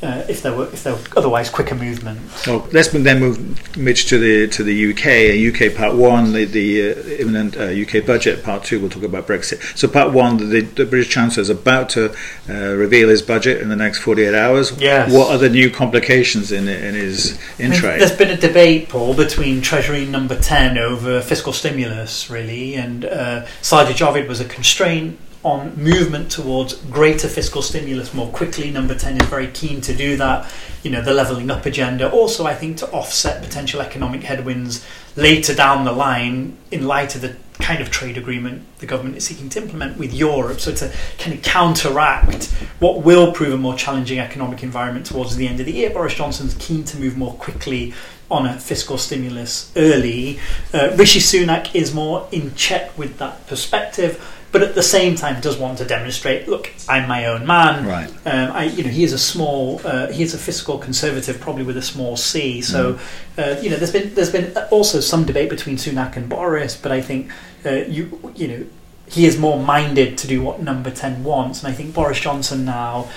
uh, 0.02 0.24
if 0.30 0.44
there 0.44 0.56
were 0.56 0.66
if 0.66 0.84
there 0.84 0.94
were 0.94 1.02
otherwise 1.16 1.50
quicker 1.50 1.74
movement. 1.74 2.20
Well, 2.46 2.68
let's 2.72 2.90
then 2.90 3.20
move, 3.20 3.78
Mitch, 3.78 4.08
to 4.10 4.20
the 4.20 4.48
to 4.54 4.64
the 4.64 4.92
UK. 4.92 5.38
UK 5.54 5.76
Part 5.76 5.96
One, 5.96 6.34
the, 6.34 6.46
the 6.46 6.92
uh, 6.92 6.96
imminent 7.20 7.58
uh, 7.58 7.64
UK 7.64 8.06
budget. 8.06 8.44
Part 8.44 8.64
Two, 8.64 8.80
we'll 8.80 8.90
talk 8.90 9.04
about 9.04 9.26
Brexit. 9.26 9.78
So, 9.78 9.88
Part 9.88 10.14
One, 10.14 10.38
the, 10.38 10.62
the 10.62 10.86
British 10.86 11.10
Chancellor 11.10 11.42
is 11.42 11.50
about 11.50 11.90
to 11.90 12.14
uh, 12.48 12.76
reveal 12.76 13.10
his 13.10 13.24
budget 13.24 13.60
in 13.60 13.70
the 13.70 13.76
next 13.76 14.00
forty-eight 14.00 14.36
hours. 14.36 14.72
Yes. 14.80 15.12
What 15.12 15.32
are 15.32 15.40
the 15.40 15.50
new 15.50 15.72
complications 15.72 16.52
in 16.52 16.68
in 16.68 16.94
his 16.94 17.40
in 17.58 17.72
trade? 17.72 18.00
There's 18.00 18.16
been 18.16 18.30
a 18.30 18.38
debate, 18.38 18.90
Paul, 18.90 19.16
between 19.16 19.62
Treasury 19.62 20.06
Number 20.06 20.40
Ten 20.40 20.78
over 20.78 21.22
fiscal 21.22 21.54
stimulus, 21.54 22.30
really, 22.30 22.76
and 22.76 23.06
uh, 23.06 23.46
Sajid 23.62 23.96
Javid 23.96 24.28
was 24.28 24.40
a 24.40 24.46
constraint 24.46 25.20
on 25.48 25.76
movement 25.82 26.30
towards 26.30 26.76
greater 26.76 27.28
fiscal 27.28 27.62
stimulus 27.62 28.14
more 28.14 28.28
quickly. 28.28 28.70
Number 28.70 28.94
10 28.94 29.22
is 29.22 29.28
very 29.28 29.48
keen 29.48 29.80
to 29.82 29.94
do 29.94 30.18
that. 30.18 30.52
You 30.84 30.92
know, 30.92 31.02
the 31.02 31.14
levelling 31.14 31.50
up 31.50 31.66
agenda. 31.66 32.12
Also, 32.12 32.46
I 32.46 32.54
think 32.54 32.78
to 32.78 32.92
offset 32.92 33.42
potential 33.42 33.82
economic 33.82 34.24
headwinds 34.24 34.86
later 35.16 35.56
down 35.56 35.86
the 35.86 35.94
line 35.94 36.58
in 36.70 36.86
light 36.86 37.16
of 37.16 37.22
the 37.22 37.36
kind 37.60 37.82
of 37.82 37.90
trade 37.90 38.18
agreement 38.18 38.64
the 38.80 38.86
government 38.86 39.18
is 39.18 39.26
seeking 39.26 39.50
to 39.50 39.62
implement 39.62 39.98
with 39.98 40.14
Europe. 40.14 40.60
So 40.60 40.74
to 40.76 40.94
kind 41.18 41.34
of 41.34 41.42
counteract 41.42 42.46
what 42.80 43.02
will 43.02 43.32
prove 43.32 43.54
a 43.54 43.58
more 43.58 43.76
challenging 43.76 44.20
economic 44.20 44.64
environment 44.64 45.06
towards 45.06 45.36
the 45.38 45.48
end 45.48 45.60
of 45.60 45.66
the 45.66 45.72
year, 45.72 45.90
Boris 45.90 46.14
Johnson's 46.14 46.56
keen 46.60 46.84
to 46.86 46.98
move 46.98 47.18
more 47.18 47.34
quickly 47.34 47.94
on 48.30 48.46
a 48.46 48.60
fiscal 48.60 48.98
stimulus 48.98 49.72
early. 49.78 50.40
Uh, 50.74 50.92
Rishi 50.96 51.20
Sunak 51.20 51.74
is 51.74 51.94
more 51.94 52.28
in 52.32 52.54
check 52.56 52.96
with 52.98 53.18
that 53.18 53.48
perspective 53.48 54.22
but 54.58 54.68
at 54.68 54.74
the 54.74 54.82
same 54.82 55.14
time 55.14 55.40
does 55.40 55.56
want 55.56 55.78
to 55.78 55.86
demonstrate, 55.86 56.48
look, 56.48 56.74
I'm 56.90 57.08
my 57.08 57.28
own 57.28 57.46
man. 57.46 57.86
Right. 57.86 58.10
Um, 58.26 58.52
I, 58.54 58.64
you 58.64 58.84
know, 58.84 58.90
he 58.90 59.04
is 59.04 59.14
a 59.14 59.18
small, 59.20 59.80
uh, 59.86 60.08
he 60.12 60.24
is 60.24 60.34
a 60.34 60.38
fiscal 60.40 60.80
conservative, 60.80 61.40
probably 61.40 61.62
with 61.62 61.78
a 61.78 61.82
small 61.84 62.18
C. 62.18 62.62
So, 62.62 62.94
mm. 62.94 63.00
uh, 63.38 63.62
you 63.62 63.70
know, 63.70 63.76
there's 63.76 63.92
been 63.92 64.16
there's 64.16 64.32
been 64.32 64.58
also 64.72 65.00
some 65.00 65.26
debate 65.26 65.52
between 65.52 65.76
Sunak 65.76 66.16
and 66.16 66.28
Boris, 66.28 66.76
but 66.76 66.92
I 66.92 67.02
think 67.02 67.30
uh, 67.68 67.70
you 67.70 68.34
you 68.36 68.48
know 68.48 68.66
he 69.06 69.28
is 69.28 69.38
more 69.38 69.60
minded 69.60 70.18
to 70.18 70.28
do 70.28 70.42
what 70.42 70.60
Number 70.60 70.90
Ten 70.90 71.24
wants, 71.24 71.64
and 71.64 71.72
I 71.72 71.76
think 71.76 71.94
Boris 71.94 72.20
Johnson 72.20 72.66
now. 72.66 73.10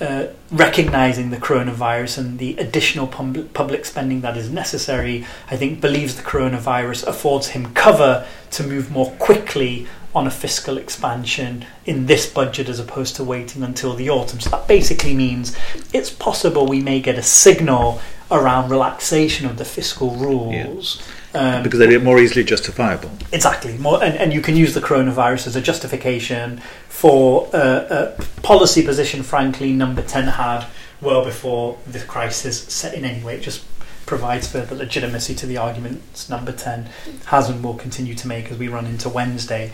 Uh, 0.00 0.26
recognizing 0.50 1.30
the 1.30 1.36
coronavirus 1.36 2.18
and 2.18 2.40
the 2.40 2.56
additional 2.56 3.06
pub- 3.06 3.52
public 3.54 3.84
spending 3.86 4.22
that 4.22 4.36
is 4.36 4.50
necessary, 4.50 5.24
I 5.48 5.56
think 5.56 5.80
believes 5.80 6.16
the 6.16 6.22
coronavirus 6.22 7.06
affords 7.06 7.46
him 7.50 7.72
cover 7.74 8.26
to 8.50 8.64
move 8.64 8.90
more 8.90 9.12
quickly 9.12 9.86
on 10.14 10.26
a 10.26 10.30
fiscal 10.30 10.78
expansion 10.78 11.66
in 11.86 12.06
this 12.06 12.26
budget 12.30 12.68
as 12.68 12.78
opposed 12.78 13.16
to 13.16 13.24
waiting 13.24 13.62
until 13.62 13.94
the 13.94 14.08
autumn. 14.08 14.40
So 14.40 14.50
that 14.50 14.68
basically 14.68 15.14
means 15.14 15.56
it's 15.92 16.10
possible 16.10 16.66
we 16.66 16.80
may 16.80 17.00
get 17.00 17.18
a 17.18 17.22
signal 17.22 18.00
around 18.30 18.70
relaxation 18.70 19.46
of 19.46 19.58
the 19.58 19.64
fiscal 19.64 20.12
rules. 20.12 21.02
Yeah. 21.34 21.56
Um, 21.56 21.62
because 21.64 21.80
they're 21.80 21.98
more 21.98 22.20
easily 22.20 22.44
justifiable. 22.44 23.10
Exactly, 23.32 23.76
more, 23.78 24.02
and, 24.04 24.16
and 24.16 24.32
you 24.32 24.40
can 24.40 24.54
use 24.54 24.72
the 24.72 24.80
coronavirus 24.80 25.48
as 25.48 25.56
a 25.56 25.60
justification 25.60 26.62
for 26.88 27.48
uh, 27.52 28.14
a 28.16 28.22
policy 28.42 28.84
position. 28.84 29.24
Frankly, 29.24 29.72
Number 29.72 30.02
Ten 30.02 30.28
had 30.28 30.64
well 31.00 31.24
before 31.24 31.76
the 31.88 31.98
crisis 31.98 32.62
set 32.72 32.94
in. 32.94 33.04
Anyway, 33.04 33.36
it 33.36 33.40
just 33.40 33.64
provides 34.06 34.46
further 34.46 34.76
legitimacy 34.76 35.34
to 35.34 35.46
the 35.46 35.56
arguments 35.56 36.28
Number 36.28 36.52
Ten 36.52 36.88
has 37.26 37.48
and 37.48 37.64
will 37.64 37.74
continue 37.74 38.14
to 38.14 38.28
make 38.28 38.50
as 38.50 38.58
we 38.58 38.68
run 38.68 38.86
into 38.86 39.08
Wednesday. 39.08 39.72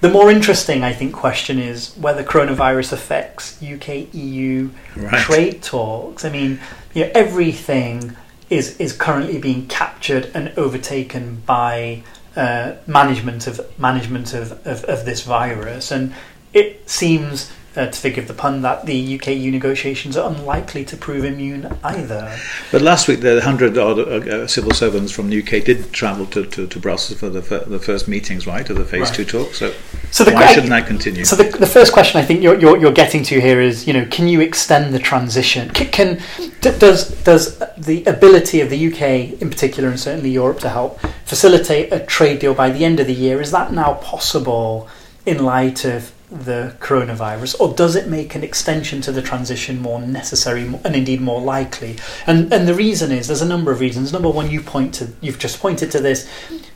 The 0.00 0.08
more 0.08 0.30
interesting, 0.30 0.82
I 0.82 0.92
think, 0.92 1.12
question 1.12 1.58
is 1.58 1.94
whether 1.96 2.24
coronavirus 2.24 2.94
affects 2.94 3.62
UK 3.62 4.14
EU 4.14 4.70
right. 4.96 5.20
trade 5.20 5.62
talks. 5.62 6.24
I 6.24 6.30
mean, 6.30 6.58
you 6.94 7.04
know, 7.04 7.10
everything 7.14 8.16
is 8.48 8.76
is 8.78 8.92
currently 8.94 9.38
being 9.38 9.66
captured 9.68 10.30
and 10.34 10.52
overtaken 10.56 11.42
by 11.44 12.02
uh, 12.34 12.76
management 12.86 13.46
of 13.46 13.60
management 13.78 14.32
of, 14.32 14.52
of, 14.66 14.84
of 14.84 15.04
this 15.04 15.22
virus, 15.22 15.92
and 15.92 16.14
it 16.54 16.88
seems 16.88 17.52
uh, 17.76 17.86
to 17.86 18.00
forgive 18.00 18.26
the 18.26 18.34
pun, 18.34 18.62
that 18.62 18.86
the 18.86 19.14
UK 19.16 19.28
EU 19.28 19.50
negotiations 19.50 20.16
are 20.16 20.30
unlikely 20.30 20.84
to 20.84 20.96
prove 20.96 21.24
immune 21.24 21.72
either. 21.84 22.36
But 22.72 22.82
last 22.82 23.06
week, 23.06 23.20
the 23.20 23.34
100 23.34 23.78
odd 23.78 23.98
uh, 23.98 24.02
uh, 24.02 24.46
civil 24.46 24.72
servants 24.72 25.12
from 25.12 25.30
the 25.30 25.40
UK 25.40 25.64
did 25.64 25.92
travel 25.92 26.26
to, 26.26 26.44
to, 26.46 26.66
to 26.66 26.78
Brussels 26.80 27.20
for 27.20 27.28
the, 27.28 27.40
the 27.66 27.78
first 27.78 28.08
meetings, 28.08 28.46
right, 28.46 28.68
of 28.68 28.76
the 28.76 28.84
Phase 28.84 29.08
right. 29.08 29.14
2 29.14 29.24
talk. 29.24 29.54
So, 29.54 29.72
so 30.10 30.24
the, 30.24 30.32
why 30.32 30.46
shouldn't 30.46 30.70
that 30.70 30.86
continue? 30.86 31.24
So, 31.24 31.36
the, 31.36 31.44
the 31.56 31.66
first 31.66 31.92
question 31.92 32.20
I 32.20 32.24
think 32.24 32.42
you're, 32.42 32.58
you're, 32.58 32.76
you're, 32.76 32.90
getting 32.90 33.22
to 33.22 33.40
here 33.40 33.60
is, 33.60 33.86
you 33.86 33.92
know, 33.92 34.04
can 34.06 34.26
you 34.26 34.40
extend 34.40 34.92
the 34.92 34.98
transition? 34.98 35.70
Can, 35.70 35.88
can 35.90 36.20
does, 36.60 37.10
does 37.22 37.58
the 37.78 38.04
ability 38.04 38.60
of 38.60 38.68
the 38.68 38.92
UK, 38.92 39.40
in 39.40 39.48
particular, 39.48 39.88
and 39.88 39.98
certainly 39.98 40.30
Europe, 40.30 40.58
to 40.60 40.68
help 40.68 40.98
facilitate 41.24 41.92
a 41.92 42.00
trade 42.00 42.40
deal 42.40 42.52
by 42.52 42.70
the 42.70 42.84
end 42.84 42.98
of 42.98 43.06
the 43.06 43.14
year, 43.14 43.40
is 43.40 43.52
that 43.52 43.72
now 43.72 43.94
possible 43.94 44.88
in 45.24 45.44
light 45.44 45.84
of 45.84 46.12
the 46.30 46.76
coronavirus, 46.80 47.60
or 47.60 47.74
does 47.74 47.96
it 47.96 48.08
make 48.08 48.34
an 48.34 48.44
extension 48.44 49.00
to 49.02 49.12
the 49.12 49.22
transition 49.22 49.80
more 49.80 50.00
necessary 50.00 50.62
and 50.62 50.94
indeed 50.96 51.20
more 51.20 51.40
likely? 51.40 51.96
And 52.26 52.52
and 52.52 52.68
the 52.68 52.74
reason 52.74 53.10
is 53.10 53.26
there's 53.26 53.42
a 53.42 53.48
number 53.48 53.70
of 53.72 53.80
reasons. 53.80 54.12
Number 54.12 54.30
one, 54.30 54.50
you 54.50 54.60
point 54.60 54.94
to 54.94 55.08
you've 55.20 55.38
just 55.38 55.60
pointed 55.60 55.90
to 55.92 56.00
this. 56.00 56.28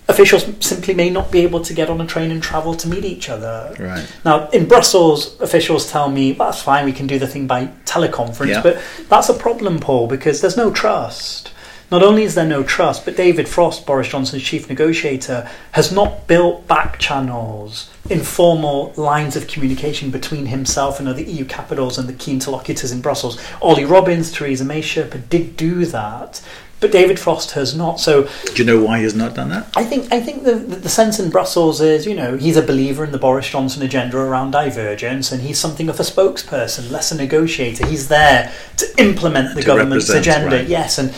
Officials 0.06 0.44
simply 0.60 0.92
may 0.92 1.08
not 1.08 1.32
be 1.32 1.40
able 1.40 1.60
to 1.60 1.72
get 1.72 1.88
on 1.88 2.00
a 2.00 2.06
train 2.06 2.30
and 2.30 2.42
travel 2.42 2.74
to 2.74 2.88
meet 2.88 3.04
each 3.04 3.30
other. 3.30 3.74
Right. 3.78 4.06
Now, 4.24 4.50
in 4.50 4.68
Brussels, 4.68 5.40
officials 5.40 5.90
tell 5.90 6.10
me 6.10 6.32
that's 6.32 6.60
fine. 6.60 6.84
We 6.84 6.92
can 6.92 7.06
do 7.06 7.18
the 7.18 7.26
thing 7.26 7.46
by 7.46 7.68
teleconference, 7.86 8.48
yeah. 8.48 8.62
but 8.62 8.82
that's 9.08 9.30
a 9.30 9.34
problem, 9.34 9.78
Paul, 9.78 10.06
because 10.08 10.42
there's 10.42 10.58
no 10.58 10.70
trust. 10.70 11.53
Not 11.94 12.02
only 12.02 12.24
is 12.24 12.34
there 12.34 12.44
no 12.44 12.64
trust, 12.64 13.04
but 13.04 13.16
David 13.16 13.48
Frost, 13.48 13.86
Boris 13.86 14.08
Johnson's 14.08 14.42
chief 14.42 14.68
negotiator, 14.68 15.48
has 15.70 15.92
not 15.92 16.26
built 16.26 16.66
back 16.66 16.98
channels, 16.98 17.88
informal 18.10 18.92
lines 18.96 19.36
of 19.36 19.46
communication 19.46 20.10
between 20.10 20.46
himself 20.46 20.98
and 20.98 21.08
other 21.08 21.22
EU 21.22 21.44
capitals 21.44 21.96
and 21.96 22.08
the 22.08 22.12
key 22.12 22.32
interlocutors 22.32 22.90
in 22.90 23.00
Brussels. 23.00 23.40
Ollie 23.62 23.84
Robbins, 23.84 24.32
Theresa 24.32 24.64
May 24.64 24.82
Sherpa 24.82 25.28
did 25.28 25.56
do 25.56 25.84
that, 25.86 26.42
but 26.80 26.90
David 26.90 27.20
Frost 27.20 27.52
has 27.52 27.76
not. 27.76 28.00
So, 28.00 28.28
do 28.46 28.54
you 28.56 28.64
know 28.64 28.82
why 28.82 28.98
he 28.98 29.04
has 29.04 29.14
not 29.14 29.36
done 29.36 29.50
that? 29.50 29.68
I 29.76 29.84
think 29.84 30.12
I 30.12 30.18
think 30.20 30.42
the, 30.42 30.56
the, 30.56 30.88
sense 30.88 31.20
in 31.20 31.30
Brussels 31.30 31.80
is, 31.80 32.06
you 32.06 32.14
know, 32.14 32.36
he's 32.36 32.56
a 32.56 32.62
believer 32.62 33.04
in 33.04 33.12
the 33.12 33.18
Boris 33.18 33.48
Johnson 33.48 33.84
agenda 33.84 34.18
around 34.18 34.50
divergence, 34.50 35.30
and 35.30 35.42
he's 35.42 35.60
something 35.60 35.88
of 35.88 36.00
a 36.00 36.02
spokesperson, 36.02 36.90
less 36.90 37.12
a 37.12 37.16
negotiator. 37.16 37.86
He's 37.86 38.08
there 38.08 38.52
to 38.78 38.86
implement 38.98 39.54
the 39.54 39.60
To 39.60 39.66
government's 39.66 40.10
agenda. 40.10 40.56
right. 40.56 40.68
Yes, 40.68 40.98
and 40.98 41.14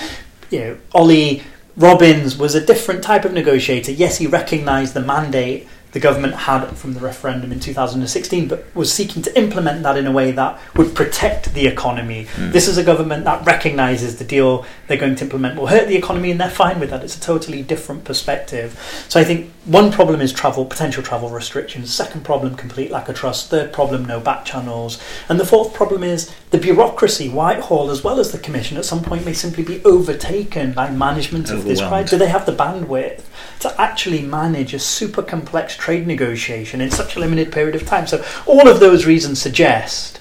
you 0.50 0.58
know, 0.60 0.78
Ollie 0.92 1.42
Robbins 1.76 2.36
was 2.36 2.54
a 2.54 2.64
different 2.64 3.02
type 3.02 3.24
of 3.24 3.32
negotiator. 3.32 3.92
Yes, 3.92 4.18
he 4.18 4.26
recognised 4.26 4.94
the 4.94 5.00
mandate 5.00 5.68
the 5.92 6.00
government 6.00 6.34
had 6.34 6.66
from 6.76 6.94
the 6.94 7.00
referendum 7.00 7.52
in 7.52 7.60
2016, 7.60 8.48
but 8.48 8.64
was 8.74 8.92
seeking 8.92 9.22
to 9.22 9.38
implement 9.38 9.82
that 9.82 9.96
in 9.96 10.06
a 10.06 10.12
way 10.12 10.30
that 10.32 10.60
would 10.74 10.94
protect 10.94 11.54
the 11.54 11.66
economy. 11.66 12.24
Hmm. 12.24 12.50
This 12.50 12.68
is 12.68 12.76
a 12.76 12.84
government 12.84 13.24
that 13.24 13.46
recognises 13.46 14.16
the 14.16 14.24
deal 14.24 14.66
they're 14.86 14.96
going 14.96 15.16
to 15.16 15.24
implement 15.24 15.56
will 15.56 15.68
hurt 15.68 15.88
the 15.88 15.96
economy, 15.96 16.30
and 16.30 16.40
they're 16.40 16.50
fine 16.50 16.80
with 16.80 16.90
that. 16.90 17.02
It's 17.02 17.16
a 17.16 17.20
totally 17.20 17.62
different 17.62 18.04
perspective. 18.04 18.78
So 19.08 19.20
I 19.20 19.24
think 19.24 19.50
one 19.64 19.90
problem 19.90 20.20
is 20.20 20.32
travel, 20.32 20.64
potential 20.64 21.02
travel 21.02 21.28
restrictions. 21.28 21.92
Second 21.92 22.24
problem, 22.24 22.54
complete 22.54 22.90
lack 22.90 23.08
of 23.08 23.16
trust. 23.16 23.50
Third 23.50 23.72
problem, 23.72 24.04
no 24.04 24.20
back 24.20 24.44
channels. 24.44 25.02
And 25.28 25.40
the 25.40 25.46
fourth 25.46 25.74
problem 25.74 26.04
is 26.04 26.32
the 26.50 26.58
bureaucracy. 26.58 27.28
Whitehall, 27.28 27.90
as 27.90 28.04
well 28.04 28.20
as 28.20 28.32
the 28.32 28.38
Commission, 28.38 28.76
at 28.76 28.84
some 28.84 29.02
point 29.02 29.24
may 29.24 29.32
simply 29.32 29.64
be 29.64 29.82
overtaken 29.84 30.72
by 30.72 30.90
management 30.90 31.50
of 31.50 31.64
this 31.64 31.80
crisis. 31.80 32.10
Do 32.10 32.18
they 32.18 32.28
have 32.28 32.46
the 32.46 32.52
bandwidth 32.52 33.24
to 33.60 33.80
actually 33.80 34.22
manage 34.22 34.74
a 34.74 34.78
super 34.78 35.22
complex 35.22 35.74
trade 35.86 36.04
negotiation 36.04 36.80
in 36.80 36.90
such 36.90 37.14
a 37.14 37.20
limited 37.20 37.52
period 37.52 37.76
of 37.76 37.86
time? 37.86 38.08
So 38.08 38.24
all 38.44 38.66
of 38.68 38.80
those 38.80 39.06
reasons 39.06 39.40
suggest 39.40 40.18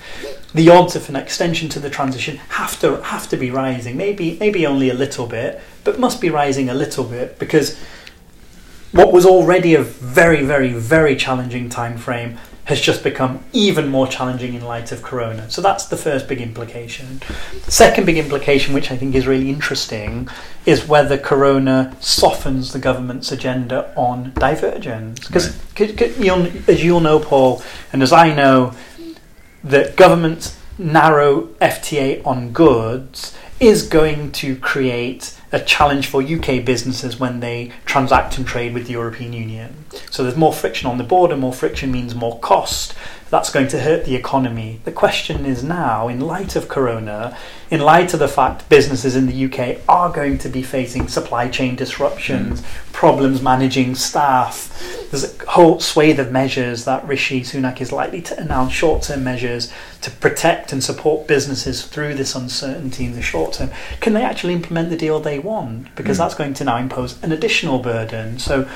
the 0.53 0.69
odds 0.69 0.95
of 0.95 1.09
an 1.09 1.15
extension 1.15 1.69
to 1.69 1.79
the 1.79 1.89
transition 1.89 2.37
have 2.49 2.79
to 2.81 3.01
have 3.01 3.27
to 3.29 3.35
be 3.35 3.49
rising. 3.49 3.97
Maybe 3.97 4.37
maybe 4.39 4.67
only 4.67 4.89
a 4.91 4.93
little 4.93 5.25
bit, 5.25 5.59
but 5.83 5.99
must 5.99 6.21
be 6.21 6.29
rising 6.29 6.69
a 6.69 6.75
little 6.75 7.03
bit 7.03 7.39
because 7.39 7.75
what 8.95 9.11
was 9.11 9.25
already 9.25 9.75
a 9.75 9.83
very 9.83 10.43
very 10.43 10.71
very 10.71 11.15
challenging 11.15 11.67
time 11.67 11.97
frame 11.97 12.37
has 12.63 12.81
just 12.81 13.03
become 13.03 13.43
even 13.53 13.89
more 13.89 14.07
challenging 14.07 14.55
in 14.55 14.65
light 14.65 14.91
of 14.91 15.03
corona. 15.03 15.47
So 15.51 15.61
that's 15.61 15.85
the 15.85 15.97
first 15.97 16.27
big 16.27 16.41
implication. 16.41 17.21
Second 17.67 18.05
big 18.05 18.17
implication 18.17 18.73
which 18.73 18.89
I 18.89 18.97
think 18.97 19.13
is 19.13 19.27
really 19.27 19.49
interesting 19.49 20.27
is 20.65 20.87
whether 20.87 21.15
corona 21.15 21.95
softens 21.99 22.73
the 22.73 22.79
government's 22.79 23.31
agenda 23.31 23.93
on 23.95 24.31
divergence 24.35 25.27
because 25.27 25.55
you'll, 26.17 26.47
as 26.67 26.83
you'll 26.83 27.01
know 27.01 27.19
Paul 27.19 27.61
and 27.93 28.01
as 28.01 28.11
I 28.11 28.33
know 28.33 28.73
that 29.63 29.95
government's 29.95 30.57
narrow 30.77 31.47
FTA 31.61 32.25
on 32.25 32.51
goods 32.51 33.37
is 33.59 33.87
going 33.87 34.31
to 34.33 34.55
create 34.57 35.37
a 35.51 35.59
challenge 35.59 36.07
for 36.07 36.21
UK 36.21 36.65
businesses 36.65 37.19
when 37.19 37.39
they 37.39 37.71
transact 37.85 38.37
and 38.37 38.45
trade 38.45 38.73
with 38.73 38.87
the 38.87 38.93
European 38.93 39.31
Union. 39.31 39.85
So 40.11 40.23
there's 40.23 40.35
more 40.35 40.51
friction 40.51 40.89
on 40.89 40.97
the 40.97 41.03
border, 41.03 41.37
more 41.37 41.53
friction 41.53 41.91
means 41.91 42.13
more 42.13 42.37
cost. 42.39 42.93
That's 43.29 43.49
going 43.49 43.69
to 43.69 43.79
hurt 43.79 44.05
the 44.05 44.15
economy. 44.15 44.81
The 44.83 44.91
question 44.91 45.45
is 45.45 45.63
now, 45.63 46.09
in 46.09 46.19
light 46.19 46.55
of 46.55 46.67
Corona, 46.67 47.37
in 47.71 47.79
light 47.79 48.13
of 48.13 48.19
the 48.19 48.27
fact 48.27 48.69
businesses 48.69 49.15
in 49.15 49.25
the 49.25 49.45
UK 49.45 49.81
are 49.89 50.11
going 50.11 50.37
to 50.39 50.49
be 50.49 50.61
facing 50.61 51.07
supply 51.07 51.47
chain 51.47 51.75
disruptions, 51.75 52.59
hmm. 52.59 52.91
problems 52.91 53.41
managing 53.41 53.95
staff, 53.95 54.71
there's 55.09 55.39
a 55.39 55.51
whole 55.51 55.79
swathe 55.79 56.19
of 56.19 56.31
measures 56.31 56.85
that 56.85 57.05
Rishi 57.07 57.41
Sunak 57.41 57.81
is 57.81 57.91
likely 57.91 58.21
to 58.23 58.39
announce 58.39 58.73
short 58.73 59.03
term 59.03 59.23
measures 59.23 59.71
to 60.01 60.11
protect 60.11 60.71
and 60.71 60.83
support 60.83 61.27
businesses 61.27 61.85
through 61.85 62.15
this 62.15 62.35
uncertainty 62.35 63.05
in 63.05 63.15
the 63.15 63.21
short 63.21 63.44
term. 63.53 63.69
Can 64.01 64.13
they 64.13 64.23
actually 64.23 64.53
implement 64.53 64.89
the 64.89 64.97
deal 64.97 65.19
they 65.19 65.39
want? 65.39 65.93
Because 65.95 66.17
Mm. 66.17 66.19
that's 66.21 66.35
going 66.35 66.53
to 66.55 66.63
now 66.63 66.77
impose 66.77 67.15
an 67.23 67.31
additional 67.31 67.79
burden. 67.79 68.39
So 68.39 68.67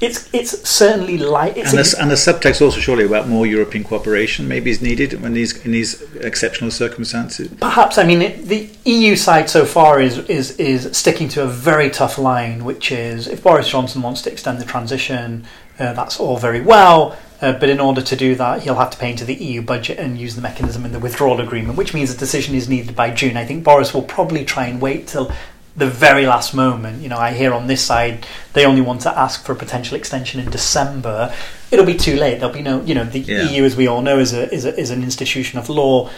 it's 0.00 0.28
it's 0.32 0.68
certainly 0.68 1.16
like 1.18 1.56
it's 1.56 1.70
And 1.70 1.78
a- 1.78 1.82
the, 1.84 2.00
and 2.02 2.10
the 2.10 2.16
subtext 2.16 2.60
also 2.60 2.80
surely 2.80 3.04
about 3.04 3.28
more 3.28 3.46
European 3.46 3.84
cooperation 3.84 4.48
maybe 4.48 4.70
is 4.70 4.82
needed 4.82 5.22
when 5.22 5.34
these 5.34 5.56
in 5.64 5.70
these 5.70 6.02
exceptional 6.20 6.70
circumstances. 6.70 7.48
Perhaps 7.60 7.96
I 7.98 8.04
mean 8.04 8.20
it, 8.22 8.48
the 8.48 8.68
EU 8.84 9.14
side 9.16 9.48
so 9.48 9.64
far 9.64 10.00
is 10.00 10.18
is 10.28 10.50
is 10.58 10.96
sticking 10.96 11.28
to 11.30 11.42
a 11.42 11.46
very 11.46 11.90
tough 11.90 12.18
line, 12.18 12.64
which 12.64 12.90
is 12.90 13.28
if 13.28 13.42
Boris 13.42 13.68
Johnson 13.68 14.02
wants 14.02 14.20
to 14.22 14.32
extend 14.32 14.58
the 14.60 14.64
transition, 14.64 15.44
uh, 15.78 15.92
that's 15.92 16.18
all 16.20 16.36
very 16.38 16.60
well. 16.60 17.16
Uh, 17.40 17.52
but 17.52 17.68
in 17.68 17.80
order 17.80 18.00
to 18.00 18.16
do 18.16 18.34
that, 18.36 18.62
he'll 18.62 18.76
have 18.76 18.90
to 18.90 18.96
pay 18.98 19.10
into 19.10 19.24
the 19.24 19.34
EU 19.34 19.60
budget 19.60 19.98
and 19.98 20.18
use 20.18 20.34
the 20.36 20.40
mechanism 20.42 20.84
in 20.84 20.92
the 20.92 20.98
withdrawal 20.98 21.40
agreement, 21.40 21.76
which 21.76 21.92
means 21.92 22.12
a 22.14 22.16
decision 22.16 22.54
is 22.54 22.68
needed 22.68 22.94
by 22.96 23.10
June. 23.10 23.36
I 23.36 23.44
think 23.44 23.64
Boris 23.64 23.92
will 23.92 24.02
probably 24.02 24.44
try 24.44 24.66
and 24.66 24.80
wait 24.80 25.08
till 25.08 25.30
the 25.76 25.86
very 25.86 26.24
last 26.26 26.54
moment. 26.54 27.02
You 27.02 27.08
know, 27.08 27.18
I 27.18 27.32
hear 27.32 27.52
on 27.52 27.66
this 27.66 27.82
side 27.82 28.26
they 28.52 28.64
only 28.64 28.80
want 28.80 29.00
to 29.02 29.18
ask 29.18 29.44
for 29.44 29.52
a 29.52 29.56
potential 29.56 29.96
extension 29.96 30.40
in 30.40 30.48
December. 30.50 31.34
It'll 31.72 31.84
be 31.84 31.96
too 31.96 32.16
late. 32.16 32.38
There'll 32.38 32.54
be 32.54 32.62
no, 32.62 32.80
you 32.82 32.94
know, 32.94 33.04
the 33.04 33.18
Yeah. 33.20 33.50
EU, 33.50 33.64
as 33.64 33.74
we 33.76 33.88
all 33.88 34.00
know, 34.00 34.18
is 34.20 34.32
a, 34.32 34.52
is 34.54 34.64
a, 34.64 34.78
is 34.78 34.90
an 34.90 35.02
institution 35.02 35.58
of 35.58 35.68
law. 35.68 36.10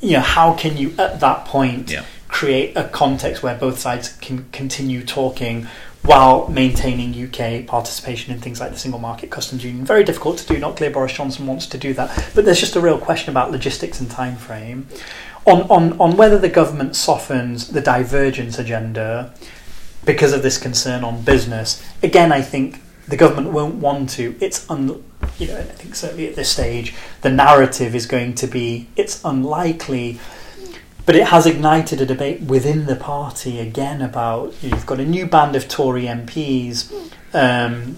You 0.00 0.12
know, 0.14 0.20
how 0.20 0.54
can 0.54 0.76
you 0.78 0.94
at 0.98 1.20
that 1.20 1.44
point 1.44 1.90
Yeah. 1.90 2.04
create 2.28 2.74
a 2.76 2.84
context 2.84 3.42
where 3.42 3.54
both 3.54 3.78
sides 3.78 4.08
can 4.22 4.46
continue 4.52 5.04
talking 5.04 5.66
while 6.04 6.48
maintaining 6.48 7.14
UK 7.14 7.66
participation 7.66 8.32
in 8.32 8.40
things 8.40 8.60
like 8.60 8.70
the 8.72 8.78
single 8.78 9.00
market 9.00 9.30
customs 9.30 9.64
union? 9.64 9.84
Very 9.84 10.04
difficult 10.04 10.38
to 10.38 10.46
do. 10.46 10.58
Not 10.58 10.76
clear 10.76 10.90
Boris 10.90 11.12
Johnson 11.12 11.46
wants 11.46 11.66
to 11.66 11.78
do 11.78 11.94
that, 11.94 12.30
but 12.34 12.44
there's 12.44 12.60
just 12.60 12.76
a 12.76 12.80
real 12.80 12.98
question 12.98 13.30
about 13.30 13.50
logistics 13.50 14.00
and 14.00 14.10
time 14.10 14.36
frame. 14.36 14.86
On, 15.46 15.62
on, 15.62 16.00
on 16.00 16.16
whether 16.16 16.38
the 16.38 16.48
government 16.48 16.96
softens 16.96 17.68
the 17.68 17.80
divergence 17.80 18.58
agenda 18.58 19.34
because 20.04 20.32
of 20.32 20.42
this 20.42 20.58
concern 20.58 21.04
on 21.04 21.22
business, 21.22 21.82
again, 22.02 22.32
I 22.32 22.40
think 22.40 22.80
the 23.08 23.16
government 23.16 23.52
won't 23.52 23.76
want 23.76 24.10
to. 24.10 24.36
It's 24.40 24.68
un, 24.70 25.02
you 25.38 25.48
know, 25.48 25.58
I 25.58 25.62
think 25.62 25.94
certainly 25.94 26.28
at 26.28 26.36
this 26.36 26.50
stage, 26.50 26.94
the 27.22 27.30
narrative 27.30 27.94
is 27.94 28.06
going 28.06 28.34
to 28.36 28.46
be 28.46 28.88
it's 28.96 29.22
unlikely, 29.24 30.18
but 31.06 31.16
it 31.16 31.28
has 31.28 31.46
ignited 31.46 32.00
a 32.00 32.06
debate 32.06 32.40
within 32.42 32.86
the 32.86 32.96
party 32.96 33.60
again 33.60 34.00
about 34.00 34.54
you've 34.62 34.86
got 34.86 35.00
a 35.00 35.04
new 35.04 35.26
band 35.26 35.54
of 35.54 35.68
Tory 35.68 36.04
MPs 36.04 36.92
um, 37.34 37.96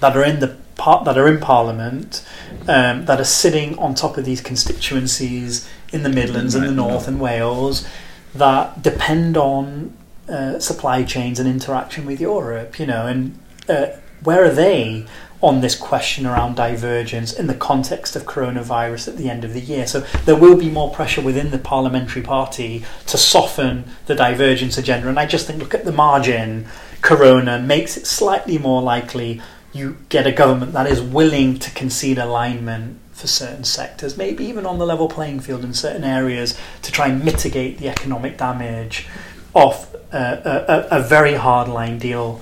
that 0.00 0.16
are 0.16 0.24
in 0.24 0.40
the 0.40 0.56
part 0.76 1.04
that 1.06 1.16
are 1.16 1.26
in 1.26 1.40
Parliament 1.40 2.24
um, 2.68 3.06
that 3.06 3.20
are 3.20 3.24
sitting 3.24 3.78
on 3.78 3.94
top 3.94 4.16
of 4.16 4.24
these 4.24 4.40
constituencies 4.40 5.68
in 5.92 6.02
the 6.02 6.08
Midlands 6.08 6.54
and 6.54 6.64
the 6.64 6.72
North 6.72 7.08
and 7.08 7.18
Wales 7.18 7.88
that 8.34 8.82
depend 8.82 9.36
on 9.36 9.96
uh, 10.28 10.58
supply 10.58 11.02
chains 11.02 11.38
and 11.38 11.48
interaction 11.48 12.04
with 12.04 12.20
Europe, 12.20 12.78
you 12.78 12.86
know, 12.86 13.06
and 13.06 13.38
uh, 13.68 13.86
where 14.22 14.44
are 14.44 14.50
they 14.50 15.06
on 15.42 15.60
this 15.60 15.74
question 15.74 16.26
around 16.26 16.56
divergence 16.56 17.32
in 17.32 17.46
the 17.46 17.54
context 17.54 18.16
of 18.16 18.24
coronavirus 18.24 19.08
at 19.08 19.16
the 19.16 19.28
end 19.28 19.44
of 19.44 19.52
the 19.52 19.60
year? 19.60 19.86
So 19.86 20.00
there 20.24 20.36
will 20.36 20.56
be 20.56 20.70
more 20.70 20.90
pressure 20.90 21.20
within 21.20 21.50
the 21.50 21.58
parliamentary 21.58 22.22
party 22.22 22.84
to 23.06 23.18
soften 23.18 23.84
the 24.06 24.14
divergence 24.14 24.78
agenda, 24.78 25.08
and 25.08 25.18
I 25.18 25.26
just 25.26 25.46
think 25.46 25.60
look 25.60 25.74
at 25.74 25.84
the 25.84 25.92
margin. 25.92 26.66
Corona 27.02 27.60
makes 27.60 27.96
it 27.96 28.06
slightly 28.06 28.58
more 28.58 28.82
likely 28.82 29.40
you 29.72 29.98
get 30.08 30.26
a 30.26 30.32
government 30.32 30.72
that 30.72 30.86
is 30.86 31.00
willing 31.00 31.58
to 31.58 31.70
concede 31.70 32.18
alignment 32.18 32.98
for 33.12 33.26
certain 33.26 33.64
sectors, 33.64 34.16
maybe 34.16 34.44
even 34.44 34.66
on 34.66 34.78
the 34.78 34.86
level 34.86 35.08
playing 35.08 35.40
field 35.40 35.64
in 35.64 35.72
certain 35.72 36.04
areas, 36.04 36.58
to 36.82 36.92
try 36.92 37.08
and 37.08 37.24
mitigate 37.24 37.78
the 37.78 37.88
economic 37.88 38.36
damage 38.36 39.06
of 39.54 39.94
uh, 40.12 40.36
a, 40.44 40.96
a, 40.96 40.98
a 40.98 41.02
very 41.02 41.34
hard 41.34 41.68
line 41.68 41.98
deal 41.98 42.40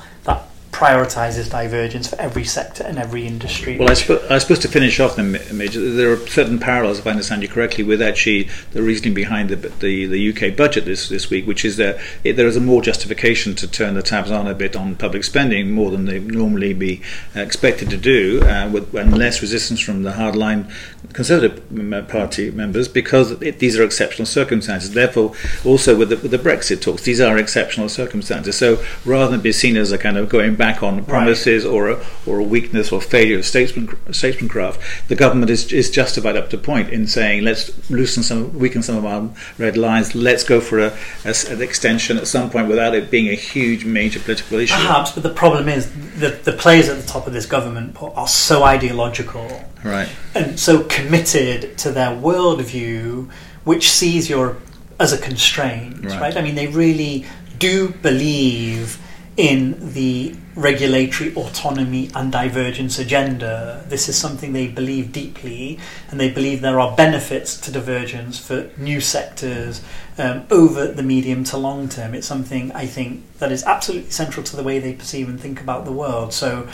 prioritises 0.75 1.49
divergence 1.49 2.09
for 2.09 2.21
every 2.21 2.43
sector 2.43 2.83
and 2.83 2.99
every 2.99 3.25
industry. 3.25 3.79
Well, 3.79 3.89
I, 3.89 3.95
sp- 3.95 4.27
I 4.29 4.39
suppose 4.39 4.59
to 4.61 4.69
finish 4.69 4.99
off, 4.99 5.15
then, 5.15 5.39
Major, 5.53 5.89
there 5.89 6.13
are 6.13 6.27
certain 6.27 6.59
parallels, 6.59 6.99
if 6.99 7.07
I 7.07 7.11
understand 7.11 7.43
you 7.43 7.49
correctly, 7.49 7.85
with 7.85 8.03
actually 8.03 8.49
the 8.73 8.83
reasoning 8.83 9.15
behind 9.15 9.51
the 9.51 9.55
the, 9.55 10.07
the 10.07 10.31
UK 10.31 10.57
budget 10.57 10.85
this, 10.85 11.09
this 11.09 11.31
week, 11.31 11.47
which 11.47 11.65
is 11.65 11.77
that 11.77 12.01
it, 12.25 12.33
there 12.33 12.49
is 12.49 12.57
a 12.57 12.61
more 12.61 12.83
justification 12.83 13.55
to 13.55 13.69
turn 13.69 13.95
the 13.95 14.03
tabs 14.03 14.33
on 14.33 14.49
a 14.49 14.55
bit 14.55 14.75
on 14.75 14.97
public 14.97 15.23
spending, 15.23 15.71
more 15.71 15.93
than 15.93 16.07
they 16.07 16.19
normally 16.19 16.75
be 16.75 17.01
expected 17.37 17.89
to 17.91 17.97
do, 17.97 18.43
uh, 18.43 18.69
with 18.69 18.93
and 18.97 19.17
less 19.17 19.41
resistance 19.41 19.79
from 19.79 20.03
the 20.03 20.13
hardline 20.13 20.69
Conservative 21.13 22.09
Party 22.09 22.51
members, 22.51 22.89
because 22.89 23.31
it, 23.43 23.61
these 23.61 23.79
are 23.79 23.85
exceptional 23.85 24.27
circumstances. 24.27 24.91
Therefore, 24.91 25.35
also 25.65 25.97
with 25.97 26.09
the, 26.09 26.17
with 26.17 26.33
the 26.33 26.39
Brexit 26.39 26.83
talks, 26.83 27.03
these 27.03 27.21
are 27.21 27.39
exceptional 27.39 27.89
circumstances. 27.89 28.57
So 28.57 28.85
rather 29.05 29.31
than 29.31 29.41
be 29.41 29.53
seen 29.53 29.77
as 29.77 29.93
a 29.93 29.99
kind 29.99 30.17
of 30.17 30.29
going 30.29 30.57
back 30.57 30.64
on 30.83 31.05
promises 31.05 31.65
or 31.65 31.91
a, 31.91 32.05
or 32.27 32.39
a 32.39 32.43
weakness 32.43 32.93
or 32.93 33.01
failure 33.01 33.39
of 33.39 33.45
statesman, 33.45 33.89
statesmancraft, 34.09 34.81
the 35.09 35.15
government 35.15 35.51
is, 35.51 35.73
is 35.73 35.91
justified 35.91 36.37
up 36.37 36.51
to 36.51 36.59
point 36.59 36.91
in 36.91 37.07
saying 37.07 37.43
let's 37.45 37.91
loosen 37.91 38.23
some, 38.23 38.59
weaken 38.59 38.83
some 38.83 38.97
of 38.97 39.05
our 39.05 39.29
red 39.59 39.77
lines. 39.77 40.15
Let's 40.15 40.45
go 40.45 40.61
for 40.61 40.79
a, 40.79 40.97
a 41.25 41.35
an 41.51 41.61
extension 41.63 42.17
at 42.17 42.27
some 42.27 42.51
point 42.51 42.69
without 42.69 42.95
it 42.95 43.11
being 43.11 43.29
a 43.29 43.35
huge 43.35 43.85
major 43.85 44.21
political 44.21 44.59
issue. 44.59 44.75
Perhaps, 44.75 45.13
but 45.13 45.23
the 45.23 45.31
problem 45.31 45.69
is 45.69 45.91
the, 46.19 46.31
the 46.31 46.53
players 46.53 46.89
at 46.89 46.97
the 47.01 47.07
top 47.07 47.27
of 47.27 47.33
this 47.33 47.47
government 47.47 47.97
are 48.01 48.29
so 48.29 48.63
ideological 48.65 49.65
Right. 49.85 50.09
and 50.35 50.59
so 50.59 50.83
committed 50.85 51.77
to 51.79 51.91
their 51.91 52.11
worldview, 52.11 53.31
which 53.65 53.91
sees 53.91 54.31
Europe 54.31 54.61
as 54.99 55.13
a 55.13 55.19
constraint, 55.19 56.05
Right. 56.05 56.21
right? 56.21 56.37
I 56.37 56.41
mean, 56.43 56.55
they 56.55 56.69
really 56.69 57.27
do 57.59 57.89
believe 58.03 58.99
in 59.37 59.93
the 59.95 60.35
regulatory 60.55 61.35
autonomy 61.35 62.11
and 62.15 62.31
divergence 62.31 62.99
agenda. 62.99 63.85
This 63.89 64.09
is 64.09 64.17
something 64.17 64.53
they 64.53 64.69
believe 64.69 65.13
deeply, 65.13 65.79
and 66.11 66.21
they 66.21 66.31
believe 66.31 66.61
there 66.61 66.81
are 66.81 66.95
benefits 66.97 67.57
to 67.63 67.73
divergence 67.73 68.39
for 68.39 68.71
new 68.77 69.01
sectors 69.01 69.83
um, 70.17 70.47
over 70.51 70.87
the 70.87 71.03
medium 71.03 71.45
to 71.45 71.57
long 71.57 71.89
term. 71.89 72.15
It's 72.15 72.27
something 72.27 72.71
I 72.73 72.87
think 72.87 73.39
that 73.39 73.51
is 73.51 73.65
absolutely 73.65 74.11
central 74.11 74.45
to 74.45 74.57
the 74.57 74.63
way 74.63 74.79
they 74.79 74.95
perceive 74.95 75.29
and 75.29 75.41
think 75.41 75.61
about 75.61 75.85
the 75.85 75.93
world. 75.93 76.33
So. 76.33 76.69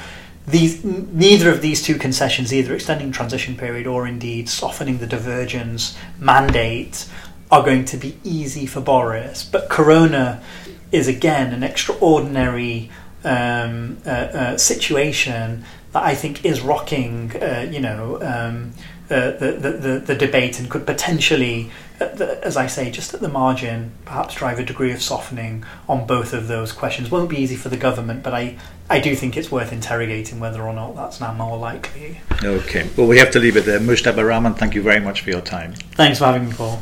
These, 0.46 0.82
neither 0.82 1.50
of 1.50 1.60
these 1.60 1.82
two 1.82 1.96
concessions, 1.96 2.52
either 2.52 2.74
extending 2.74 3.12
transition 3.12 3.56
period 3.56 3.86
or 3.86 4.06
indeed 4.08 4.48
softening 4.48 4.98
the 4.98 5.06
divergence 5.06 5.96
mandate, 6.18 7.06
are 7.50 7.62
going 7.62 7.84
to 7.84 7.96
be 7.96 8.18
easy 8.24 8.66
for 8.66 8.80
Boris. 8.80 9.44
But 9.44 9.68
Corona 9.68 10.42
is 10.90 11.06
again 11.06 11.52
an 11.52 11.62
extraordinary 11.62 12.90
um, 13.24 13.98
uh, 14.06 14.10
uh, 14.10 14.56
situation 14.56 15.64
that 15.92 16.02
I 16.02 16.14
think 16.14 16.44
is 16.44 16.60
rocking, 16.60 17.32
uh, 17.36 17.68
you 17.70 17.80
know, 17.80 18.20
um, 18.22 18.72
uh, 19.10 19.32
the, 19.32 19.52
the, 19.52 19.70
the, 19.70 19.98
the, 19.98 20.14
debate 20.14 20.60
and 20.60 20.70
could 20.70 20.86
potentially, 20.86 21.68
the, 21.98 22.38
as 22.44 22.56
I 22.56 22.68
say, 22.68 22.92
just 22.92 23.12
at 23.12 23.20
the 23.20 23.28
margin, 23.28 23.90
perhaps 24.04 24.36
drive 24.36 24.60
a 24.60 24.64
degree 24.64 24.92
of 24.92 25.02
softening 25.02 25.64
on 25.88 26.06
both 26.06 26.32
of 26.32 26.46
those 26.46 26.70
questions. 26.70 27.10
Won't 27.10 27.28
be 27.28 27.38
easy 27.38 27.56
for 27.56 27.70
the 27.70 27.76
government, 27.76 28.22
but 28.22 28.34
I, 28.34 28.56
I 28.88 29.00
do 29.00 29.16
think 29.16 29.36
it's 29.36 29.50
worth 29.50 29.72
interrogating 29.72 30.38
whether 30.38 30.62
or 30.62 30.72
not 30.72 30.94
that's 30.94 31.20
now 31.20 31.32
more 31.32 31.58
likely. 31.58 32.20
Okay, 32.44 32.88
well, 32.96 33.08
we 33.08 33.18
have 33.18 33.32
to 33.32 33.40
leave 33.40 33.56
it 33.56 33.64
there. 33.64 33.80
Mujtaba 33.80 34.24
Rahman, 34.24 34.54
thank 34.54 34.76
you 34.76 34.82
very 34.82 35.00
much 35.00 35.22
for 35.22 35.30
your 35.30 35.40
time. 35.40 35.72
Thanks 35.96 36.18
for 36.18 36.26
having 36.26 36.48
me, 36.48 36.54
Paul. 36.54 36.80